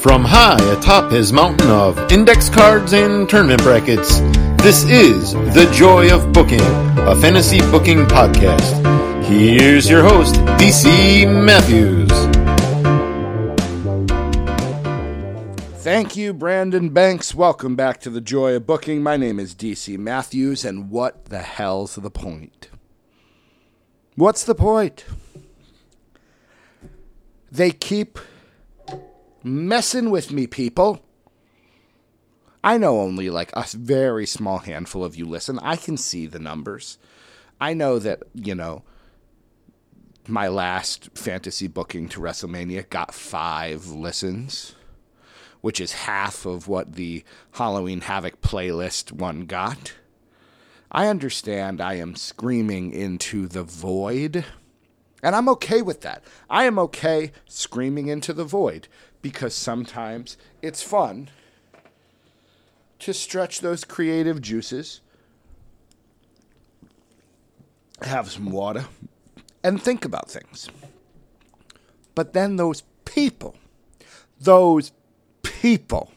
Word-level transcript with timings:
From 0.00 0.24
high 0.24 0.56
atop 0.72 1.12
his 1.12 1.30
mountain 1.30 1.68
of 1.68 2.10
index 2.10 2.48
cards 2.48 2.94
and 2.94 3.28
tournament 3.28 3.62
brackets, 3.62 4.20
this 4.62 4.82
is 4.84 5.34
The 5.34 5.70
Joy 5.74 6.10
of 6.10 6.32
Booking, 6.32 6.62
a 6.62 7.14
fantasy 7.14 7.58
booking 7.70 8.06
podcast. 8.06 8.82
Here's 9.24 9.90
your 9.90 10.02
host, 10.02 10.36
DC 10.56 11.44
Matthews. 11.44 12.08
Thank 15.82 16.16
you, 16.16 16.32
Brandon 16.32 16.88
Banks. 16.88 17.34
Welcome 17.34 17.76
back 17.76 18.00
to 18.00 18.08
The 18.08 18.22
Joy 18.22 18.54
of 18.54 18.66
Booking. 18.66 19.02
My 19.02 19.18
name 19.18 19.38
is 19.38 19.54
DC 19.54 19.98
Matthews, 19.98 20.64
and 20.64 20.88
what 20.88 21.26
the 21.26 21.40
hell's 21.40 21.96
the 21.96 22.10
point? 22.10 22.70
What's 24.16 24.44
the 24.44 24.54
point? 24.54 25.04
They 27.52 27.70
keep 27.70 28.18
messing 29.42 30.10
with 30.10 30.32
me, 30.32 30.46
people. 30.46 31.04
I 32.62 32.76
know 32.76 33.00
only 33.00 33.30
like 33.30 33.50
a 33.54 33.64
very 33.72 34.26
small 34.26 34.58
handful 34.58 35.04
of 35.04 35.16
you 35.16 35.26
listen. 35.26 35.58
I 35.60 35.76
can 35.76 35.96
see 35.96 36.26
the 36.26 36.38
numbers. 36.38 36.98
I 37.60 37.74
know 37.74 37.98
that, 37.98 38.22
you 38.34 38.54
know, 38.54 38.82
my 40.26 40.48
last 40.48 41.10
fantasy 41.16 41.68
booking 41.68 42.08
to 42.10 42.20
WrestleMania 42.20 42.88
got 42.90 43.14
five 43.14 43.86
listens, 43.86 44.74
which 45.60 45.80
is 45.80 45.92
half 45.92 46.44
of 46.44 46.68
what 46.68 46.94
the 46.94 47.24
Halloween 47.52 48.02
Havoc 48.02 48.40
playlist 48.42 49.12
one 49.12 49.46
got. 49.46 49.94
I 50.92 51.06
understand 51.06 51.80
I 51.80 51.94
am 51.94 52.16
screaming 52.16 52.92
into 52.92 53.46
the 53.46 53.62
void, 53.62 54.44
and 55.22 55.34
I'm 55.34 55.48
okay 55.50 55.82
with 55.82 56.02
that. 56.02 56.24
I 56.48 56.64
am 56.64 56.78
okay 56.78 57.32
screaming 57.46 58.08
into 58.08 58.32
the 58.32 58.44
void 58.44 58.88
because 59.22 59.54
sometimes 59.54 60.36
it's 60.62 60.82
fun 60.82 61.28
to 63.00 63.14
stretch 63.14 63.60
those 63.60 63.84
creative 63.84 64.40
juices, 64.40 65.00
have 68.02 68.30
some 68.30 68.50
water, 68.50 68.86
and 69.62 69.82
think 69.82 70.04
about 70.04 70.30
things. 70.30 70.68
But 72.14 72.32
then 72.32 72.56
those 72.56 72.82
people, 73.04 73.56
those 74.38 74.92
people 75.42 76.12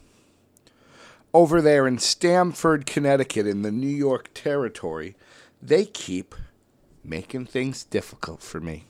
over 1.33 1.61
there 1.61 1.87
in 1.87 1.97
Stamford, 1.97 2.85
Connecticut, 2.85 3.47
in 3.47 3.63
the 3.63 3.71
New 3.71 3.87
York 3.87 4.29
territory, 4.33 5.15
they 5.61 5.85
keep 5.85 6.35
making 7.03 7.45
things 7.45 7.83
difficult 7.83 8.41
for 8.41 8.59
me 8.59 8.85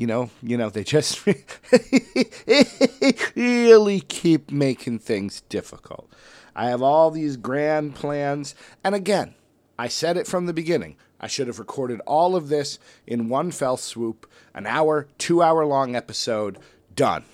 you 0.00 0.06
know, 0.06 0.30
you 0.42 0.56
know, 0.56 0.70
they 0.70 0.82
just 0.82 1.26
really 3.36 4.00
keep 4.00 4.50
making 4.50 4.98
things 4.98 5.42
difficult. 5.50 6.10
I 6.56 6.70
have 6.70 6.80
all 6.80 7.10
these 7.10 7.36
grand 7.36 7.96
plans, 7.96 8.54
and 8.82 8.94
again, 8.94 9.34
I 9.78 9.88
said 9.88 10.16
it 10.16 10.26
from 10.26 10.46
the 10.46 10.54
beginning. 10.54 10.96
I 11.20 11.26
should 11.26 11.48
have 11.48 11.58
recorded 11.58 12.00
all 12.06 12.34
of 12.34 12.48
this 12.48 12.78
in 13.06 13.28
one 13.28 13.50
fell 13.50 13.76
swoop, 13.76 14.26
an 14.54 14.66
hour, 14.66 15.06
two 15.18 15.42
hour 15.42 15.66
long 15.66 15.94
episode, 15.94 16.58
done. 16.96 17.24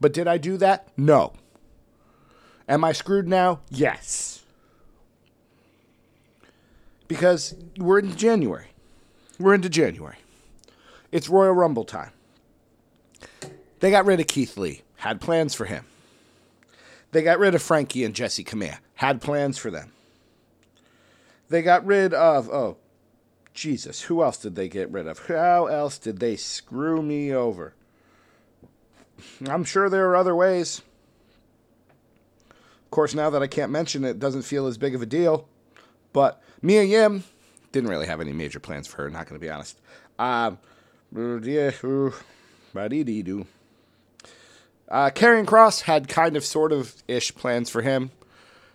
But 0.00 0.12
did 0.12 0.28
I 0.28 0.38
do 0.38 0.56
that? 0.58 0.86
No. 0.96 1.32
Am 2.68 2.84
I 2.84 2.92
screwed 2.92 3.26
now? 3.26 3.58
Yes. 3.70 4.44
Because 7.08 7.56
we're 7.76 7.98
into 7.98 8.14
January. 8.14 8.68
We're 9.40 9.54
into 9.54 9.68
January. 9.68 10.18
It's 11.12 11.28
Royal 11.28 11.52
Rumble 11.52 11.84
time. 11.84 12.10
They 13.80 13.90
got 13.90 14.06
rid 14.06 14.18
of 14.18 14.26
Keith 14.26 14.56
Lee, 14.56 14.82
had 14.96 15.20
plans 15.20 15.54
for 15.54 15.66
him. 15.66 15.84
They 17.12 17.22
got 17.22 17.38
rid 17.38 17.54
of 17.54 17.60
Franky 17.60 18.02
and 18.04 18.14
Jessi 18.14 18.44
Kamea, 18.44 18.78
had 18.94 19.20
plans 19.20 19.58
for 19.58 19.70
them. 19.70 19.92
They 21.50 21.60
got 21.60 21.84
rid 21.84 22.14
of, 22.14 22.48
oh, 22.48 22.78
Jesus, 23.52 24.02
who 24.02 24.22
else 24.22 24.38
did 24.38 24.54
they 24.54 24.68
get 24.68 24.90
rid 24.90 25.06
of? 25.06 25.26
How 25.26 25.66
else 25.66 25.98
did 25.98 26.18
they 26.18 26.36
screw 26.36 27.02
me 27.02 27.34
over? 27.34 27.74
I'm 29.46 29.64
sure 29.64 29.90
there 29.90 30.08
are 30.08 30.16
other 30.16 30.34
ways. 30.34 30.80
Of 32.48 32.90
course, 32.90 33.14
now 33.14 33.28
that 33.28 33.42
I 33.42 33.46
can't 33.46 33.70
mention 33.70 34.04
it, 34.04 34.10
it 34.10 34.18
doesn't 34.18 34.42
feel 34.42 34.66
as 34.66 34.78
big 34.78 34.94
of 34.94 35.02
a 35.02 35.06
deal. 35.06 35.46
But 36.14 36.42
Mia 36.62 36.84
Yim 36.84 37.24
didn't 37.70 37.90
really 37.90 38.06
have 38.06 38.22
any 38.22 38.32
major 38.32 38.60
plans 38.60 38.86
for 38.86 39.02
her, 39.02 39.10
not 39.10 39.28
going 39.28 39.38
to 39.38 39.44
be 39.44 39.50
honest. 39.50 39.78
Um. 40.18 40.58
Uh, 44.88 45.10
Karrion 45.10 45.46
Kross 45.46 45.82
had 45.82 46.08
kind 46.08 46.36
of 46.36 46.44
sort 46.44 46.72
of 46.72 47.02
ish 47.08 47.34
plans 47.34 47.70
for 47.70 47.82
him. 47.82 48.10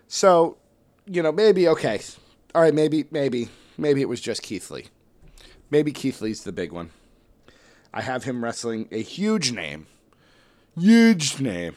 So, 0.07 0.57
you 1.05 1.21
know, 1.21 1.31
maybe, 1.31 1.67
okay. 1.67 1.99
All 2.55 2.61
right, 2.61 2.73
maybe, 2.73 3.05
maybe, 3.11 3.49
maybe 3.77 4.01
it 4.01 4.09
was 4.09 4.21
just 4.21 4.41
Keith 4.41 4.71
Lee. 4.71 4.85
Maybe 5.69 5.91
Keith 5.91 6.21
Lee's 6.21 6.43
the 6.43 6.51
big 6.51 6.71
one. 6.71 6.91
I 7.93 8.01
have 8.01 8.23
him 8.23 8.43
wrestling 8.43 8.87
a 8.91 9.01
huge 9.01 9.51
name, 9.51 9.87
huge 10.77 11.39
name 11.39 11.75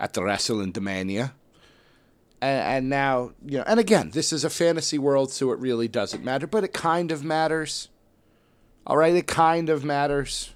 at 0.00 0.14
the 0.14 0.20
WrestleMania. 0.20 1.32
And, 2.40 2.62
and 2.62 2.88
now, 2.88 3.32
you 3.44 3.58
know, 3.58 3.64
and 3.66 3.78
again, 3.80 4.10
this 4.10 4.32
is 4.32 4.44
a 4.44 4.50
fantasy 4.50 4.98
world, 4.98 5.32
so 5.32 5.52
it 5.52 5.58
really 5.58 5.88
doesn't 5.88 6.24
matter, 6.24 6.46
but 6.46 6.64
it 6.64 6.72
kind 6.72 7.10
of 7.12 7.24
matters. 7.24 7.88
All 8.88 8.96
right, 8.96 9.14
it 9.14 9.26
kind 9.26 9.68
of 9.68 9.84
matters. 9.84 10.50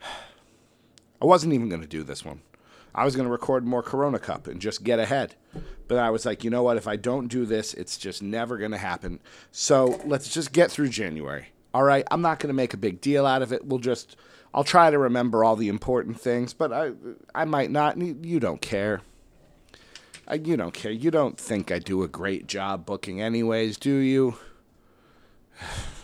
I 1.20 1.26
wasn't 1.26 1.52
even 1.52 1.68
going 1.68 1.82
to 1.82 1.86
do 1.86 2.02
this 2.02 2.24
one. 2.24 2.40
I 2.94 3.04
was 3.04 3.14
going 3.14 3.26
to 3.26 3.30
record 3.32 3.66
more 3.66 3.82
Corona 3.82 4.18
Cup 4.18 4.46
and 4.46 4.58
just 4.58 4.82
get 4.82 4.98
ahead. 4.98 5.34
But 5.86 5.98
I 5.98 6.08
was 6.08 6.24
like, 6.24 6.44
you 6.44 6.50
know 6.50 6.62
what? 6.62 6.78
If 6.78 6.88
I 6.88 6.96
don't 6.96 7.28
do 7.28 7.44
this, 7.44 7.74
it's 7.74 7.98
just 7.98 8.22
never 8.22 8.56
going 8.56 8.70
to 8.70 8.78
happen. 8.78 9.20
So 9.52 10.00
let's 10.06 10.32
just 10.32 10.52
get 10.52 10.70
through 10.70 10.88
January. 10.88 11.48
All 11.74 11.82
right. 11.82 12.06
I'm 12.10 12.22
not 12.22 12.38
going 12.38 12.48
to 12.48 12.54
make 12.54 12.72
a 12.72 12.78
big 12.78 13.02
deal 13.02 13.26
out 13.26 13.42
of 13.42 13.52
it. 13.52 13.66
We'll 13.66 13.80
just, 13.80 14.16
I'll 14.54 14.64
try 14.64 14.90
to 14.90 14.98
remember 14.98 15.44
all 15.44 15.56
the 15.56 15.68
important 15.68 16.18
things, 16.18 16.54
but 16.54 16.72
I, 16.72 16.92
I 17.34 17.44
might 17.44 17.70
not. 17.70 17.98
You 17.98 18.40
don't 18.40 18.62
care. 18.62 19.02
I, 20.26 20.36
you 20.36 20.56
don't 20.56 20.72
care. 20.72 20.90
You 20.90 21.10
don't 21.10 21.38
think 21.38 21.70
I 21.70 21.78
do 21.78 22.02
a 22.02 22.08
great 22.08 22.46
job 22.46 22.86
booking, 22.86 23.20
anyways, 23.20 23.76
do 23.76 23.94
you? 23.94 24.38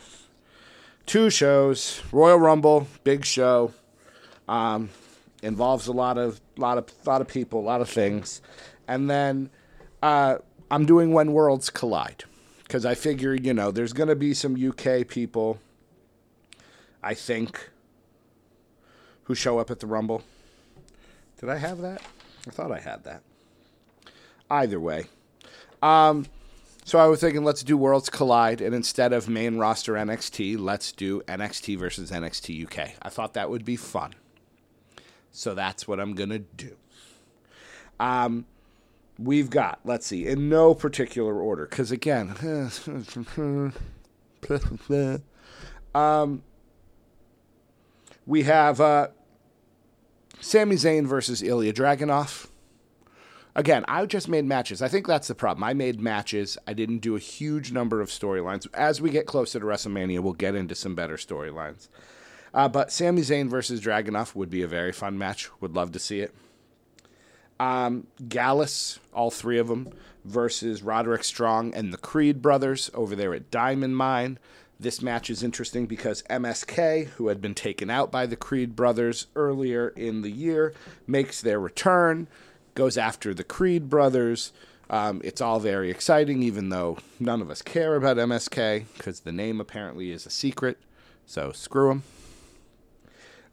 two 1.12 1.28
shows. 1.28 2.00
Royal 2.11 2.39
Rumble, 2.39 2.87
big 3.05 3.27
show. 3.27 3.75
Um, 4.49 4.89
involves 5.43 5.87
a 5.87 5.93
lot 5.93 6.17
of 6.17 6.41
lot 6.56 6.78
of 6.78 6.91
lot 7.06 7.21
of 7.21 7.28
people, 7.28 7.61
a 7.61 7.67
lot 7.67 7.83
of 7.83 7.91
things, 7.91 8.41
and 8.89 9.11
then 9.11 9.50
uh, 10.03 10.37
I'm 10.71 10.87
doing 10.87 11.12
When 11.12 11.34
Worlds 11.34 11.69
Collide 11.69 12.25
because 12.62 12.87
I 12.87 12.95
figure 12.95 13.34
you 13.34 13.53
know 13.53 13.71
there's 13.71 13.93
to 14.09 14.17
be 14.17 14.33
some 14.33 14.56
UK 14.56 15.06
people. 15.06 15.61
I 17.03 17.12
think 17.12 17.69
who 19.25 19.34
show 19.34 19.59
up 19.59 19.71
at 19.71 19.81
the 19.81 19.87
Rumble. 19.87 20.23
Did 21.39 21.50
I 21.50 21.59
have 21.59 21.83
that? 21.83 22.00
I 22.49 22.50
thought 22.53 22.73
I 22.73 22.81
had 22.81 23.05
that. 23.05 23.23
Either 24.50 24.81
way. 24.81 25.05
Um, 25.83 26.25
so 26.84 26.98
I 26.98 27.06
was 27.06 27.20
thinking, 27.20 27.44
let's 27.44 27.62
do 27.62 27.76
Worlds 27.76 28.10
Collide, 28.10 28.60
and 28.60 28.75
instead 28.75 29.12
of 29.12 29.28
main 29.28 29.56
roster 29.56 29.94
NXT, 29.94 30.59
let's 30.59 30.91
do 30.91 31.20
NXT 31.22 31.78
versus 31.78 32.10
NXT 32.10 32.65
UK. 32.65 32.94
I 33.00 33.09
thought 33.09 33.34
that 33.34 33.50
would 33.50 33.65
be 33.65 33.76
fun. 33.76 34.15
So 35.31 35.54
that's 35.54 35.87
what 35.87 36.00
I'm 36.00 36.15
gonna 36.15 36.41
do. 36.41 36.76
Um, 38.00 38.47
we've 39.19 39.48
got, 39.48 39.78
let's 39.84 40.06
see, 40.06 40.26
in 40.26 40.48
no 40.48 40.75
particular 40.75 41.41
order, 41.41 41.66
because 41.66 41.93
again, 41.93 42.34
um, 45.94 46.43
we 48.26 48.43
have 48.43 48.81
uh, 48.81 49.08
Sami 50.40 50.75
Zayn 50.76 51.06
versus 51.06 51.43
Ilya 51.43 51.73
Dragunov 51.73 52.49
again, 53.54 53.84
I 53.88 54.04
just 54.06 54.28
made 54.28 54.44
matches. 54.44 54.82
I 54.82 54.88
think 54.88 55.06
that's 55.06 55.28
the 55.28 55.34
problem. 55.34 55.64
I 55.64 55.75
made 55.75 56.00
matches. 56.00 56.58
I 56.66 56.72
didn't 56.72 56.99
do 56.99 57.16
a 57.16 57.20
huge 57.20 57.72
number 57.72 58.00
of 58.00 58.08
storylines. 58.08 58.66
As 58.75 59.00
we 59.00 59.10
get 59.10 59.26
closer 59.26 59.60
to 59.60 59.66
WrestleMania, 59.66 60.20
we'll 60.20 60.32
get 60.32 60.54
into 60.54 60.75
some 60.75 60.94
better 60.94 61.16
storylines. 61.16 61.88
Uh, 62.54 62.69
but 62.69 62.93
Sami 62.93 63.22
Zayn 63.22 63.49
versus 63.49 63.81
Dragunov 63.81 64.34
would 64.34 64.50
be 64.50 64.62
a 64.62 64.69
very 64.69 64.93
fun 64.93 65.16
match. 65.16 65.50
Would 65.60 65.75
love 65.75 65.93
to 65.93 65.99
see 65.99 66.20
it. 66.20 66.34
Um, 67.58 68.06
Gallus, 68.28 68.99
all 69.14 69.31
three 69.31 69.58
of 69.58 69.69
them, 69.69 69.90
versus 70.25 70.82
Roderick 70.82 71.25
Strong 71.25 71.75
and 71.75 71.93
the 71.93 71.99
Creed 71.99 72.43
brothers 72.43 72.90
over 72.93 73.14
there 73.14 73.34
at 73.34 73.50
Diamond 73.50 73.96
Mine. 73.96 74.38
This 74.78 75.00
match 75.00 75.31
is 75.31 75.44
interesting 75.44 75.87
because 75.87 76.22
MSK, 76.22 77.06
who 77.10 77.28
had 77.28 77.40
been 77.40 77.54
taken 77.54 77.88
out 77.88 78.10
by 78.10 78.26
the 78.26 78.37
Creed 78.37 78.75
brothers 78.75 79.28
earlier 79.37 79.88
in 79.90 80.22
the 80.22 80.31
year, 80.31 80.75
makes 81.06 81.40
their 81.40 81.60
return 81.60 82.26
goes 82.75 82.97
after 82.97 83.35
the 83.35 83.45
Creed 83.45 83.89
brothers. 83.89 84.53
Um, 84.91 85.21
it's 85.25 85.41
all 85.41 85.59
very 85.59 85.91
exciting, 85.91 86.43
even 86.43 86.69
though 86.69 86.99
none 87.19 87.41
of 87.41 87.51
us 87.51 87.63
care 87.63 87.97
about 87.97 88.19
MSK 88.19 88.85
because 88.97 89.21
the 89.21 89.33
name 89.33 89.61
apparently 89.61 90.11
is 90.11 90.27
a 90.27 90.31
secret. 90.31 90.79
So 91.27 91.53
screw 91.53 91.89
them. 91.89 92.03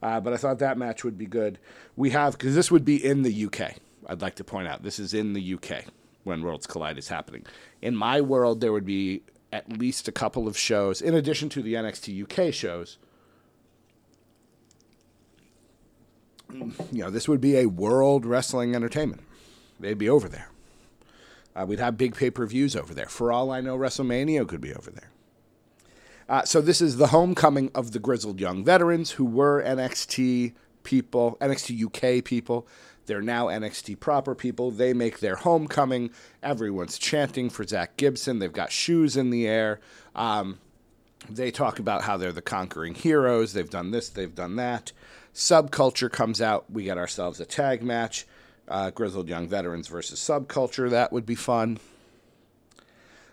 Uh, 0.01 0.19
but 0.19 0.33
I 0.33 0.38
thought 0.38 0.60
that 0.60 0.77
match 0.77 1.04
would 1.04 1.18
be 1.18 1.25
good. 1.25 1.60
We 1.95 2.12
have 2.12 2.33
because 2.33 2.56
this 2.56 2.71
would 2.71 2.86
be 2.86 3.04
in 3.04 3.24
the 3.24 3.45
UK. 3.45 3.75
I'd 4.07 4.21
like 4.21 4.36
to 4.36 4.44
point 4.44 4.68
out 4.68 4.83
this 4.83 5.00
is 5.00 5.13
in 5.13 5.33
the 5.33 5.54
UK 5.54 5.86
when 6.24 6.42
Worlds 6.42 6.68
Collide 6.68 6.98
is 6.98 7.10
happening. 7.10 7.45
In 7.81 7.95
my 7.95 8.21
world, 8.21 8.62
there 8.62 8.71
would 8.71 8.86
be 8.86 9.24
at 9.51 9.77
least 9.77 10.07
a 10.07 10.12
couple 10.12 10.48
of 10.48 10.57
shows 10.57 11.01
in 11.01 11.16
addition 11.16 11.50
to 11.50 11.62
the 11.62 11.74
NXT 11.74 12.24
UK 12.24 12.54
shows. 12.54 12.98
You 16.91 17.03
know, 17.03 17.09
this 17.09 17.27
would 17.27 17.41
be 17.41 17.57
a 17.57 17.67
World 17.67 18.25
Wrestling 18.25 18.75
Entertainment. 18.75 19.21
They'd 19.79 19.97
be 19.97 20.09
over 20.09 20.27
there. 20.27 20.49
Uh, 21.55 21.65
we'd 21.67 21.79
have 21.79 21.97
big 21.97 22.15
pay 22.15 22.29
per 22.29 22.45
views 22.45 22.75
over 22.75 22.93
there. 22.93 23.07
For 23.07 23.31
all 23.31 23.51
I 23.51 23.61
know, 23.61 23.77
WrestleMania 23.77 24.47
could 24.47 24.61
be 24.61 24.73
over 24.73 24.91
there. 24.91 25.11
Uh, 26.27 26.43
so 26.43 26.61
this 26.61 26.79
is 26.79 26.97
the 26.97 27.07
homecoming 27.07 27.71
of 27.73 27.91
the 27.91 27.99
grizzled 27.99 28.39
young 28.39 28.63
veterans 28.63 29.11
who 29.11 29.25
were 29.25 29.63
NXT 29.63 30.53
people, 30.83 31.37
NXT 31.41 32.19
UK 32.19 32.23
people. 32.23 32.67
They're 33.07 33.21
now 33.21 33.47
NXT 33.47 33.99
proper 33.99 34.35
people. 34.35 34.69
They 34.69 34.93
make 34.93 35.19
their 35.19 35.35
homecoming. 35.35 36.11
Everyone's 36.43 36.99
chanting 36.99 37.49
for 37.49 37.65
Zach 37.65 37.97
Gibson. 37.97 38.37
They've 38.37 38.53
got 38.53 38.71
shoes 38.71 39.17
in 39.17 39.31
the 39.31 39.47
air. 39.47 39.79
Um, 40.15 40.59
they 41.27 41.49
talk 41.49 41.79
about 41.79 42.03
how 42.03 42.17
they're 42.17 42.31
the 42.31 42.43
conquering 42.43 42.93
heroes. 42.93 43.53
They've 43.53 43.69
done 43.69 43.89
this, 43.91 44.09
they've 44.09 44.33
done 44.33 44.55
that. 44.57 44.91
Subculture 45.33 46.11
comes 46.11 46.41
out. 46.41 46.69
We 46.71 46.83
get 46.83 46.97
ourselves 46.97 47.39
a 47.39 47.45
tag 47.45 47.83
match. 47.83 48.25
Uh, 48.67 48.91
grizzled 48.91 49.27
young 49.27 49.47
veterans 49.47 49.87
versus 49.87 50.19
subculture. 50.19 50.89
That 50.91 51.11
would 51.11 51.25
be 51.25 51.35
fun. 51.35 51.79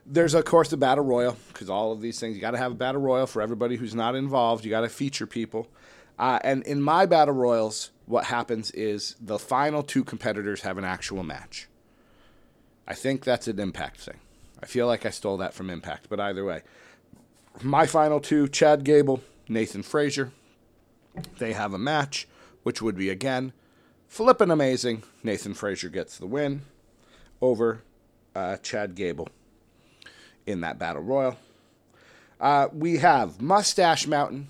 There's 0.07 0.35
of 0.35 0.45
course 0.45 0.71
the 0.71 0.77
battle 0.77 1.05
royal 1.05 1.37
because 1.49 1.69
all 1.69 1.93
of 1.93 2.01
these 2.01 2.19
things 2.19 2.37
you 2.37 2.41
got 2.41 2.53
to 2.53 2.59
have 2.59 2.73
a 2.73 2.77
battle 2.77 3.01
royal 3.03 3.27
for 3.27 3.43
everybody 3.43 3.77
who's 3.77 3.95
not 3.95 4.15
involved. 4.15 4.65
You 4.65 4.71
got 4.71 4.83
to 4.83 4.89
feature 4.89 5.27
people, 5.27 5.69
uh, 6.19 6.39
and 6.43 6.63
in 6.63 6.81
my 6.81 7.05
battle 7.07 7.35
royals, 7.35 7.91
what 8.07 8.27
happens 8.27 8.71
is 8.71 9.17
the 9.21 9.39
final 9.39 9.83
two 9.83 10.05
competitors 10.05 10.63
have 10.63 10.79
an 10.79 10.85
actual 10.85 11.23
match. 11.23 11.67
I 12.87 12.95
think 12.95 13.25
that's 13.25 13.49
an 13.49 13.59
Impact 13.59 14.01
thing. 14.01 14.21
I 14.63 14.67
feel 14.67 14.87
like 14.87 15.05
I 15.05 15.11
stole 15.11 15.37
that 15.39 15.53
from 15.53 15.69
Impact, 15.69 16.07
but 16.09 16.21
either 16.21 16.45
way, 16.45 16.63
my 17.63 17.85
final 17.87 18.21
two: 18.21 18.49
Chad 18.49 18.85
Gable, 18.85 19.23
Nathan 19.49 19.83
Frazer. 19.83 20.31
They 21.39 21.53
have 21.53 21.73
a 21.75 21.79
match, 21.79 22.27
which 22.63 22.81
would 22.83 22.97
be 22.97 23.11
again 23.11 23.53
flippin' 24.09 24.51
amazing. 24.51 25.03
Nathan 25.23 25.55
Frazer 25.55 25.89
gets 25.89 26.19
the 26.19 26.27
win 26.27 26.63
over 27.41 27.83
uh, 28.35 28.57
Chad 28.59 28.95
Gable 28.95 29.29
in 30.47 30.61
that 30.61 30.79
battle 30.79 31.03
royal. 31.03 31.37
Uh, 32.41 32.69
we 32.73 32.99
have 32.99 33.41
Mustache 33.41 34.07
Mountain 34.07 34.49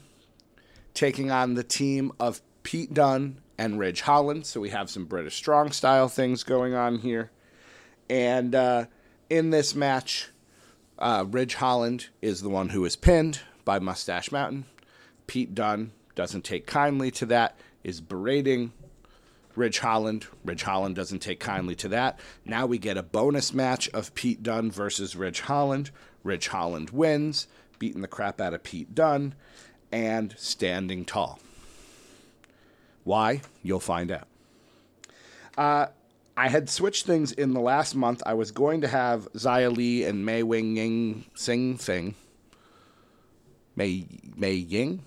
taking 0.95 1.31
on 1.31 1.55
the 1.55 1.63
team 1.63 2.13
of 2.19 2.41
Pete 2.63 2.93
Dunne 2.93 3.39
and 3.59 3.79
Ridge 3.79 4.03
Holland. 4.03 4.47
So 4.47 4.61
we 4.61 4.71
have 4.71 4.91
some 4.91 5.05
British 5.05 5.37
strong 5.37 5.71
style 5.71 6.09
things 6.09 6.43
going 6.43 6.75
on 6.75 6.99
here. 6.99 7.31
And 8.11 8.55
uh, 8.55 8.87
in 9.31 9.51
this 9.51 9.75
match, 9.75 10.31
uh, 10.99 11.25
Ridge 11.29 11.55
Holland 11.55 12.09
is 12.21 12.43
the 12.43 12.49
one 12.49 12.71
who 12.71 12.85
is 12.85 12.97
pinned 12.97 13.41
by 13.65 13.79
Mustache 13.79 14.33
Mountain. 14.33 14.65
Pete 15.27 15.55
Dunne 15.55 15.93
doesn't 16.17 16.43
take 16.45 16.67
kindly 16.67 17.13
to 17.13 17.27
that, 17.27 17.57
is 17.85 18.01
berating 18.01 18.73
Ridge 19.55 19.79
Holland. 19.79 20.27
Ridge 20.45 20.65
Holland 20.65 20.97
doesn't 20.97 21.21
take 21.21 21.39
kindly 21.39 21.77
to 21.77 21.89
that. 21.89 22.19
Now 22.45 22.67
we 22.67 22.79
get 22.79 22.97
a 22.97 23.03
bonus 23.03 23.55
match 23.55 23.89
of 23.91 24.15
Pete 24.15 24.43
Dunne 24.43 24.71
versus 24.71 25.15
Ridge 25.15 25.43
Holland. 25.43 25.91
Ridge 26.25 26.49
Holland 26.49 26.91
wins, 26.91 27.47
beating 27.79 28.03
the 28.03 28.09
crap 28.09 28.41
out 28.41 28.55
of 28.55 28.65
Pete 28.65 28.95
Dunne, 28.95 29.35
and 29.93 30.35
standing 30.37 31.05
tall. 31.05 31.39
Why? 33.05 33.43
You'll 33.63 33.79
find 33.79 34.11
out. 34.11 34.27
Uh, 35.57 35.87
I 36.37 36.49
had 36.49 36.69
switched 36.69 37.07
things 37.07 37.33
in 37.33 37.55
the 37.55 37.61
last 37.61 37.95
month. 37.95 38.23
I 38.27 38.35
was 38.35 38.51
going 38.51 38.83
to 38.83 38.89
have 38.89 39.33
Xia 39.33 39.75
Li 39.75 40.05
and 40.05 40.27
Mei 40.27 40.43
Wing 40.43 40.77
Ying 40.77 41.25
sing 41.35 41.79
thing. 41.79 42.15
Mei 43.75 44.07
Mei 44.37 44.53
Ying? 44.53 45.03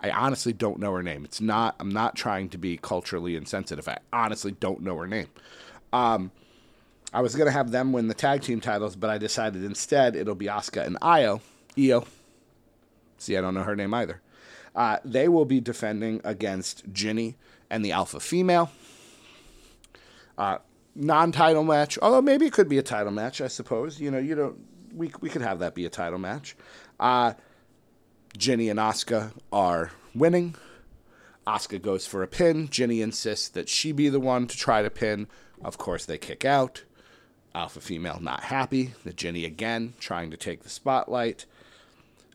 I 0.00 0.10
honestly 0.10 0.52
don't 0.52 0.78
know 0.78 0.92
her 0.92 1.02
name. 1.02 1.24
It's 1.24 1.40
not. 1.40 1.74
I'm 1.80 1.90
not 1.90 2.14
trying 2.14 2.48
to 2.50 2.58
be 2.58 2.76
culturally 2.76 3.34
insensitive. 3.36 3.88
I 3.88 3.98
honestly 4.12 4.52
don't 4.52 4.82
know 4.82 4.96
her 4.96 5.08
name. 5.08 5.28
Um, 5.92 6.30
I 7.12 7.20
was 7.20 7.34
gonna 7.34 7.50
have 7.50 7.70
them 7.70 7.92
win 7.92 8.08
the 8.08 8.14
tag 8.14 8.42
team 8.42 8.60
titles, 8.60 8.94
but 8.94 9.10
I 9.10 9.18
decided 9.18 9.64
instead 9.64 10.14
it'll 10.14 10.34
be 10.34 10.46
Asuka 10.46 10.86
and 10.86 10.98
Io. 11.02 11.40
Io. 11.78 12.04
See, 13.16 13.36
I 13.36 13.40
don't 13.40 13.54
know 13.54 13.62
her 13.62 13.74
name 13.74 13.94
either. 13.94 14.20
Uh, 14.74 14.98
they 15.04 15.28
will 15.28 15.44
be 15.44 15.60
defending 15.60 16.20
against 16.22 16.84
Jinny 16.92 17.36
and 17.70 17.84
the 17.84 17.90
Alpha 17.90 18.20
Female. 18.20 18.70
Uh, 20.36 20.58
non-title 20.94 21.64
match, 21.64 21.98
although 22.00 22.22
maybe 22.22 22.46
it 22.46 22.52
could 22.52 22.68
be 22.68 22.78
a 22.78 22.82
title 22.82 23.12
match. 23.12 23.40
I 23.40 23.48
suppose 23.48 24.00
you 24.00 24.10
know 24.10 24.18
you 24.18 24.34
don't. 24.34 24.56
We 24.94 25.10
we 25.20 25.28
could 25.28 25.42
have 25.42 25.58
that 25.58 25.74
be 25.74 25.86
a 25.86 25.90
title 25.90 26.18
match. 26.18 26.56
Uh, 27.00 27.32
Jinny 28.38 28.68
and 28.68 28.78
Asuka 28.78 29.32
are 29.52 29.90
winning. 30.14 30.54
Asuka 31.46 31.82
goes 31.82 32.06
for 32.06 32.22
a 32.22 32.28
pin. 32.28 32.68
Jinny 32.68 33.02
insists 33.02 33.48
that 33.48 33.68
she 33.68 33.90
be 33.90 34.08
the 34.08 34.20
one 34.20 34.46
to 34.46 34.56
try 34.56 34.80
to 34.80 34.90
pin. 34.90 35.26
Of 35.62 35.76
course, 35.76 36.06
they 36.06 36.18
kick 36.18 36.44
out. 36.44 36.84
Alpha 37.54 37.80
female 37.80 38.20
not 38.20 38.44
happy. 38.44 38.94
The 39.04 39.12
Jinny 39.12 39.44
again 39.44 39.94
trying 39.98 40.30
to 40.30 40.36
take 40.36 40.62
the 40.62 40.68
spotlight, 40.68 41.46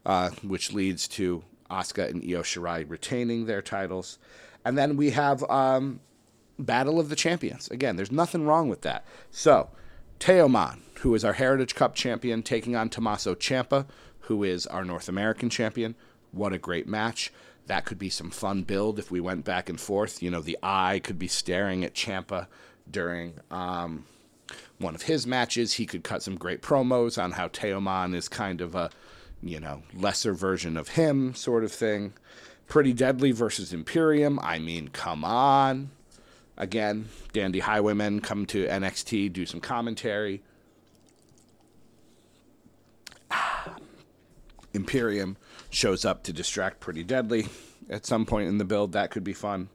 uh, 0.05 0.31
which 0.41 0.73
leads 0.73 1.07
to 1.09 1.43
Asuka 1.71 2.09
and 2.09 2.21
Io 2.21 2.41
Shirai 2.41 2.89
retaining 2.89 3.45
their 3.45 3.61
titles. 3.61 4.19
And 4.65 4.77
then 4.77 4.97
we 4.97 5.11
have 5.11 5.49
um, 5.49 6.01
Battle 6.59 6.99
of 6.99 7.07
the 7.09 7.15
Champions. 7.15 7.69
Again, 7.69 7.95
there's 7.95 8.11
nothing 8.11 8.45
wrong 8.45 8.67
with 8.67 8.81
that. 8.81 9.05
So, 9.31 9.69
Teoman, 10.19 10.81
who 10.99 11.15
is 11.15 11.23
our 11.23 11.33
Heritage 11.33 11.75
Cup 11.75 11.95
champion, 11.95 12.43
taking 12.43 12.75
on 12.75 12.89
Tommaso 12.89 13.35
Ciampa, 13.35 13.85
who 14.23 14.43
is 14.43 14.65
our 14.67 14.85
North 14.85 15.09
American 15.09 15.49
champion. 15.49 15.95
What 16.31 16.53
a 16.53 16.57
great 16.57 16.87
match. 16.87 17.31
That 17.67 17.85
could 17.85 17.99
be 17.99 18.09
some 18.09 18.29
fun 18.29 18.63
build 18.63 18.99
if 18.99 19.09
we 19.11 19.19
went 19.19 19.45
back 19.45 19.69
and 19.69 19.79
forth. 19.79 20.21
You 20.21 20.31
know, 20.31 20.41
the 20.41 20.57
eye 20.61 20.99
could 21.03 21.17
be 21.17 21.27
staring 21.27 21.83
at 21.83 21.93
Ciampa 21.93 22.47
during 22.89 23.35
um, 23.51 24.05
one 24.79 24.95
of 24.95 25.03
his 25.03 25.25
matches. 25.25 25.73
He 25.73 25.85
could 25.85 26.03
cut 26.03 26.23
some 26.23 26.35
great 26.35 26.61
promos 26.61 27.21
on 27.21 27.31
how 27.31 27.47
Teoman 27.47 28.15
is 28.15 28.27
kind 28.27 28.61
of 28.61 28.75
a, 28.75 28.89
you 29.41 29.59
know, 29.59 29.83
lesser 29.93 30.33
version 30.33 30.75
of 30.75 30.89
him 30.89 31.33
sort 31.35 31.63
of 31.63 31.71
thing. 31.71 32.13
Pretty 32.67 32.93
Deadly 32.93 33.31
versus 33.31 33.73
Imperium. 33.73 34.39
I 34.41 34.59
mean, 34.59 34.89
come 34.89 35.23
on. 35.23 35.91
Again, 36.57 37.09
Dandy 37.31 37.59
Highwaymen 37.59 38.21
come 38.21 38.45
to 38.47 38.65
NXT, 38.65 39.33
do 39.33 39.45
some 39.45 39.59
commentary. 39.59 40.41
Imperium 44.73 45.37
shows 45.69 46.05
up 46.05 46.23
to 46.23 46.33
distract 46.33 46.79
Pretty 46.79 47.03
Deadly 47.03 47.47
at 47.89 48.05
some 48.05 48.25
point 48.25 48.47
in 48.47 48.57
the 48.57 48.65
build. 48.65 48.91
That 48.93 49.11
could 49.11 49.23
be 49.23 49.33
fun. 49.33 49.69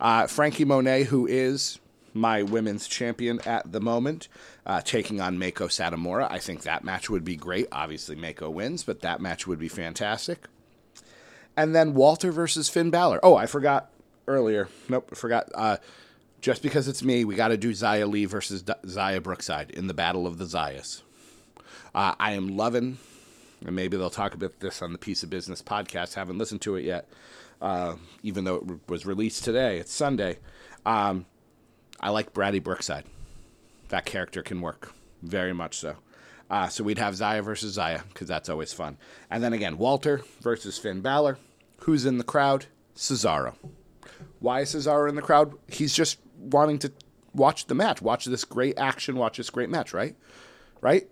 Uh, 0.00 0.26
Franky 0.26 0.64
Monet, 0.64 1.04
who 1.04 1.26
is 1.26 1.78
my 2.14 2.42
women's 2.42 2.86
champion 2.86 3.40
at 3.46 3.72
the 3.72 3.80
moment, 3.80 4.28
uh, 4.66 4.80
taking 4.80 5.20
on 5.20 5.38
Meiko 5.38 5.68
Satomura. 5.68 6.30
I 6.30 6.38
think 6.38 6.62
that 6.62 6.84
match 6.84 7.08
would 7.08 7.24
be 7.24 7.36
great. 7.36 7.66
Obviously, 7.72 8.16
Meiko 8.16 8.52
wins, 8.52 8.84
but 8.84 9.00
that 9.00 9.20
match 9.20 9.46
would 9.46 9.58
be 9.58 9.68
fantastic. 9.68 10.46
And 11.56 11.74
then 11.74 11.94
Walter 11.94 12.32
versus 12.32 12.68
Finn 12.68 12.90
Balor. 12.90 13.20
Oh, 13.22 13.36
I 13.36 13.46
forgot 13.46 13.90
earlier. 14.26 14.68
Nope, 14.88 15.10
I 15.12 15.14
forgot. 15.14 15.48
Uh, 15.54 15.76
just 16.40 16.62
because 16.62 16.88
it's 16.88 17.04
me, 17.04 17.24
we 17.24 17.34
got 17.34 17.48
to 17.48 17.56
do 17.56 17.70
Xia 17.70 18.10
Li 18.10 18.24
versus 18.24 18.62
D- 18.62 18.72
Xia 18.84 19.22
Brookside 19.22 19.70
in 19.70 19.86
the 19.86 19.94
Battle 19.94 20.26
of 20.26 20.38
the 20.38 20.44
Xias. 20.44 21.02
Uh, 21.94 22.14
I 22.18 22.32
am 22.32 22.56
loving 22.56 22.98
and 23.64 23.74
maybe 23.76 23.96
they'll 23.96 24.10
talk 24.10 24.34
about 24.34 24.60
this 24.60 24.82
on 24.82 24.92
the 24.92 24.98
Piece 24.98 25.22
of 25.22 25.30
Business 25.30 25.62
podcast. 25.62 26.14
Haven't 26.14 26.38
listened 26.38 26.60
to 26.62 26.76
it 26.76 26.84
yet, 26.84 27.08
uh, 27.60 27.96
even 28.22 28.44
though 28.44 28.56
it 28.56 28.62
re- 28.64 28.78
was 28.88 29.06
released 29.06 29.44
today. 29.44 29.78
It's 29.78 29.92
Sunday. 29.92 30.38
Um, 30.84 31.26
I 32.00 32.10
like 32.10 32.32
Brady 32.32 32.58
Brookside. 32.58 33.04
That 33.88 34.04
character 34.04 34.42
can 34.42 34.60
work 34.60 34.92
very 35.22 35.52
much 35.52 35.78
so. 35.78 35.96
Uh, 36.50 36.68
so 36.68 36.84
we'd 36.84 36.98
have 36.98 37.14
Xia 37.14 37.42
versus 37.42 37.78
Xia 37.78 38.02
because 38.08 38.28
that's 38.28 38.48
always 38.48 38.72
fun. 38.72 38.98
And 39.30 39.42
then 39.42 39.52
again, 39.52 39.78
Walter 39.78 40.22
versus 40.40 40.76
Finn 40.76 41.00
Balor. 41.00 41.38
Who's 41.80 42.04
in 42.04 42.18
the 42.18 42.24
crowd? 42.24 42.66
Cesaro. 42.94 43.54
Why 44.38 44.60
is 44.60 44.74
Cesaro 44.74 45.08
in 45.08 45.14
the 45.14 45.22
crowd? 45.22 45.54
He's 45.68 45.94
just 45.94 46.18
wanting 46.38 46.78
to 46.80 46.92
watch 47.32 47.66
the 47.66 47.74
match, 47.74 48.02
watch 48.02 48.26
this 48.26 48.44
great 48.44 48.78
action, 48.78 49.16
watch 49.16 49.38
this 49.38 49.50
great 49.50 49.70
match, 49.70 49.94
right? 49.94 50.14
Right? 50.80 51.08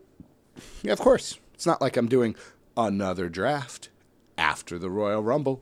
Yeah, 0.82 0.92
of 0.92 0.98
course. 0.98 1.38
It's 1.60 1.66
not 1.66 1.82
like 1.82 1.98
I'm 1.98 2.08
doing 2.08 2.36
another 2.74 3.28
draft 3.28 3.90
after 4.38 4.78
the 4.78 4.88
Royal 4.88 5.22
Rumble. 5.22 5.60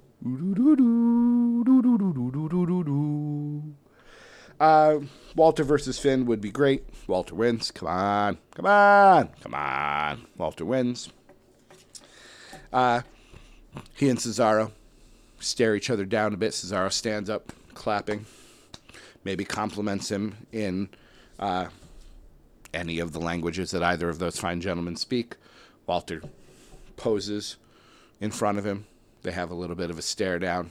Uh, 4.61 5.01
Walter 5.35 5.65
versus 5.65 5.99
Finn 5.99 6.25
would 6.27 6.41
be 6.41 6.53
great. 6.53 6.85
Walter 7.09 7.35
wins. 7.35 7.73
Come 7.73 7.89
on. 7.89 8.39
Come 8.55 8.67
on. 8.67 9.31
Come 9.43 9.55
on. 9.55 10.27
Walter 10.37 10.65
wins. 10.65 11.09
Uh, 12.73 13.01
he 13.97 14.09
and 14.09 14.21
Cesaro 14.21 14.71
stare 15.41 15.75
each 15.75 15.91
other 15.91 16.05
down 16.05 16.33
a 16.33 16.37
bit. 16.37 16.53
Cesaro 16.53 16.93
stands 16.93 17.29
up, 17.29 17.51
clapping, 17.75 18.25
maybe 19.25 19.45
compliments 19.45 20.13
him 20.13 20.37
in 20.53 20.91
uh, 21.41 21.67
any 22.73 23.01
of 23.01 23.11
the 23.11 23.19
languages 23.19 23.73
that 23.73 23.83
either 23.83 24.09
of 24.09 24.21
those 24.21 24.39
fine 24.39 24.61
gentlemen 24.61 24.95
speak. 24.95 25.35
Walter 25.89 26.23
poses 26.97 27.57
in 28.21 28.31
front 28.31 28.59
of 28.59 28.67
him. 28.67 28.87
They 29.23 29.33
have 29.33 29.51
a 29.51 29.55
little 29.55 29.75
bit 29.75 29.91
of 29.91 29.99
a 29.99 30.03
stare 30.03 30.39
down. 30.39 30.71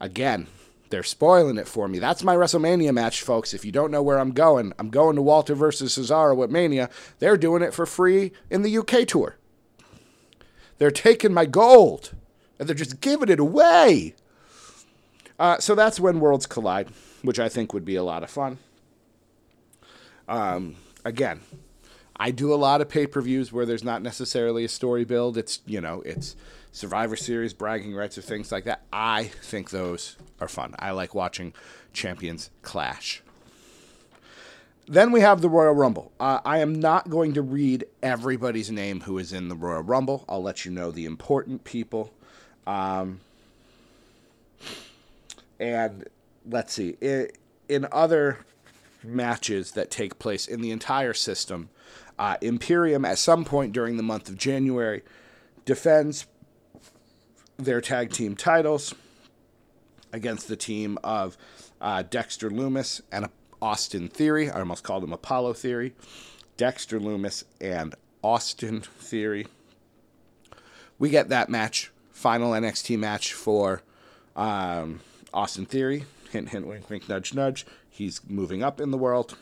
Again, 0.00 0.46
they're 0.88 1.02
spoiling 1.02 1.58
it 1.58 1.66
for 1.66 1.88
me. 1.88 1.98
That's 1.98 2.22
my 2.22 2.36
WrestleMania 2.36 2.94
match, 2.94 3.22
folks. 3.22 3.52
If 3.52 3.64
you 3.64 3.72
don't 3.72 3.90
know 3.90 4.04
where 4.04 4.18
I'm 4.18 4.30
going, 4.30 4.72
I'm 4.78 4.90
going 4.90 5.16
to 5.16 5.22
Walter 5.22 5.56
versus 5.56 5.98
Cesaro 5.98 6.44
at 6.44 6.50
Mania. 6.50 6.88
They're 7.18 7.36
doing 7.36 7.62
it 7.62 7.74
for 7.74 7.86
free 7.86 8.30
in 8.48 8.62
the 8.62 8.78
UK 8.78 9.06
tour. 9.06 9.36
They're 10.78 10.92
taking 10.92 11.34
my 11.34 11.46
gold 11.46 12.12
and 12.58 12.68
they're 12.68 12.76
just 12.76 13.00
giving 13.00 13.28
it 13.28 13.40
away. 13.40 14.14
Uh, 15.40 15.58
so 15.58 15.74
that's 15.74 15.98
when 15.98 16.20
worlds 16.20 16.46
collide, 16.46 16.88
which 17.22 17.40
I 17.40 17.48
think 17.48 17.74
would 17.74 17.84
be 17.84 17.96
a 17.96 18.04
lot 18.04 18.22
of 18.22 18.30
fun. 18.30 18.58
Um, 20.28 20.76
again, 21.04 21.40
I 22.18 22.30
do 22.30 22.52
a 22.52 22.56
lot 22.56 22.80
of 22.80 22.88
pay 22.88 23.06
per 23.06 23.20
views 23.20 23.52
where 23.52 23.66
there's 23.66 23.84
not 23.84 24.02
necessarily 24.02 24.64
a 24.64 24.68
story 24.68 25.04
build. 25.04 25.36
It's 25.36 25.60
you 25.66 25.80
know 25.80 26.02
it's 26.02 26.36
Survivor 26.72 27.16
Series, 27.16 27.54
bragging 27.54 27.94
rights, 27.94 28.18
or 28.18 28.22
things 28.22 28.52
like 28.52 28.64
that. 28.64 28.82
I 28.92 29.24
think 29.24 29.70
those 29.70 30.16
are 30.40 30.48
fun. 30.48 30.74
I 30.78 30.90
like 30.90 31.14
watching 31.14 31.52
champions 31.92 32.50
clash. 32.62 33.22
Then 34.88 35.10
we 35.10 35.20
have 35.20 35.40
the 35.40 35.48
Royal 35.48 35.74
Rumble. 35.74 36.12
Uh, 36.20 36.40
I 36.44 36.58
am 36.58 36.78
not 36.78 37.10
going 37.10 37.34
to 37.34 37.42
read 37.42 37.86
everybody's 38.02 38.70
name 38.70 39.00
who 39.00 39.18
is 39.18 39.32
in 39.32 39.48
the 39.48 39.56
Royal 39.56 39.82
Rumble. 39.82 40.24
I'll 40.28 40.42
let 40.42 40.64
you 40.64 40.70
know 40.70 40.92
the 40.92 41.06
important 41.06 41.64
people. 41.64 42.12
Um, 42.68 43.20
and 45.58 46.04
let's 46.48 46.72
see, 46.72 46.96
in 47.68 47.88
other 47.90 48.44
matches 49.02 49.72
that 49.72 49.90
take 49.90 50.18
place 50.18 50.46
in 50.46 50.60
the 50.60 50.70
entire 50.70 51.14
system, 51.14 51.68
uh, 52.18 52.36
Imperium, 52.40 53.04
at 53.04 53.18
some 53.18 53.44
point 53.44 53.72
during 53.72 53.96
the 53.96 54.02
month 54.02 54.28
of 54.28 54.36
January, 54.36 55.02
defends 55.64 56.26
their 57.56 57.80
tag 57.80 58.12
team 58.12 58.36
titles 58.36 58.94
against 60.12 60.48
the 60.48 60.56
team 60.56 60.98
of 61.04 61.36
uh, 61.80 62.02
Dexter 62.02 62.50
Loomis 62.50 63.02
and 63.12 63.28
Austin 63.60 64.08
Theory. 64.08 64.50
I 64.50 64.58
almost 64.58 64.84
called 64.84 65.04
him 65.04 65.12
Apollo 65.12 65.54
Theory. 65.54 65.94
Dexter 66.56 66.98
Loomis 66.98 67.44
and 67.60 67.94
Austin 68.22 68.80
Theory. 68.80 69.46
We 70.98 71.10
get 71.10 71.28
that 71.28 71.50
match, 71.50 71.92
final 72.12 72.52
NXT 72.52 72.98
match 72.98 73.34
for 73.34 73.82
um, 74.34 75.00
Austin 75.34 75.66
Theory. 75.66 76.04
Hint, 76.30 76.50
hint, 76.50 76.66
wink, 76.66 76.88
wink, 76.88 77.08
nudge, 77.08 77.34
nudge. 77.34 77.66
He's 77.88 78.20
moving 78.26 78.62
up 78.62 78.80
in 78.80 78.90
the 78.90 78.98
world. 78.98 79.36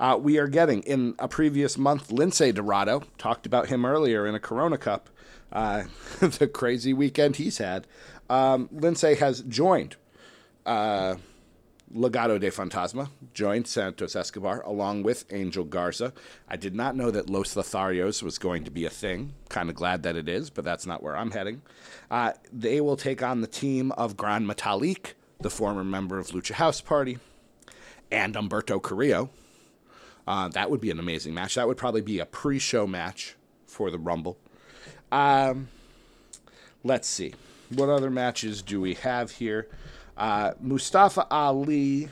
Uh, 0.00 0.18
we 0.20 0.38
are 0.38 0.48
getting 0.48 0.82
in 0.82 1.14
a 1.18 1.28
previous 1.28 1.78
month, 1.78 2.08
Lince 2.08 2.54
Dorado 2.54 3.02
talked 3.18 3.46
about 3.46 3.68
him 3.68 3.84
earlier 3.84 4.26
in 4.26 4.34
a 4.34 4.40
Corona 4.40 4.78
Cup, 4.78 5.10
uh, 5.52 5.84
the 6.20 6.48
crazy 6.48 6.92
weekend 6.92 7.36
he's 7.36 7.58
had. 7.58 7.86
Um, 8.28 8.68
Lince 8.74 9.16
has 9.18 9.42
joined 9.42 9.96
uh, 10.66 11.16
Legado 11.94 12.40
de 12.40 12.50
Fantasma, 12.50 13.10
joined 13.34 13.66
Santos 13.66 14.16
Escobar 14.16 14.62
along 14.62 15.02
with 15.02 15.26
Angel 15.30 15.64
Garza. 15.64 16.14
I 16.48 16.56
did 16.56 16.74
not 16.74 16.96
know 16.96 17.10
that 17.10 17.28
Los 17.28 17.54
Lotharios 17.54 18.22
was 18.22 18.38
going 18.38 18.64
to 18.64 18.70
be 18.70 18.86
a 18.86 18.90
thing. 18.90 19.34
Kind 19.50 19.68
of 19.68 19.74
glad 19.74 20.02
that 20.04 20.16
it 20.16 20.28
is, 20.28 20.48
but 20.48 20.64
that's 20.64 20.86
not 20.86 21.02
where 21.02 21.16
I'm 21.16 21.32
heading. 21.32 21.60
Uh, 22.10 22.32
they 22.50 22.80
will 22.80 22.96
take 22.96 23.22
on 23.22 23.42
the 23.42 23.46
team 23.46 23.92
of 23.92 24.16
Gran 24.16 24.46
Metalik, 24.46 25.12
the 25.40 25.50
former 25.50 25.84
member 25.84 26.18
of 26.18 26.28
Lucha 26.28 26.52
House 26.52 26.80
Party, 26.80 27.18
and 28.10 28.34
Humberto 28.34 28.80
Carrillo. 28.82 29.30
Uh, 30.26 30.48
that 30.48 30.70
would 30.70 30.80
be 30.80 30.90
an 30.90 30.98
amazing 30.98 31.34
match. 31.34 31.56
That 31.56 31.66
would 31.66 31.76
probably 31.76 32.00
be 32.00 32.18
a 32.18 32.26
pre 32.26 32.58
show 32.58 32.86
match 32.86 33.36
for 33.66 33.90
the 33.90 33.98
Rumble. 33.98 34.38
Um, 35.10 35.68
let's 36.84 37.08
see. 37.08 37.34
What 37.70 37.88
other 37.88 38.10
matches 38.10 38.62
do 38.62 38.80
we 38.80 38.94
have 38.94 39.32
here? 39.32 39.68
Uh, 40.16 40.52
Mustafa 40.60 41.26
Ali. 41.30 42.08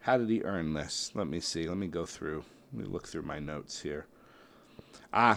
How 0.00 0.18
did 0.18 0.28
he 0.28 0.42
earn 0.42 0.74
this? 0.74 1.10
Let 1.14 1.26
me 1.26 1.40
see. 1.40 1.68
Let 1.68 1.78
me 1.78 1.88
go 1.88 2.06
through. 2.06 2.44
Let 2.72 2.86
me 2.86 2.92
look 2.92 3.08
through 3.08 3.22
my 3.22 3.38
notes 3.38 3.82
here. 3.82 4.06
Ah, 5.12 5.32
uh, 5.32 5.36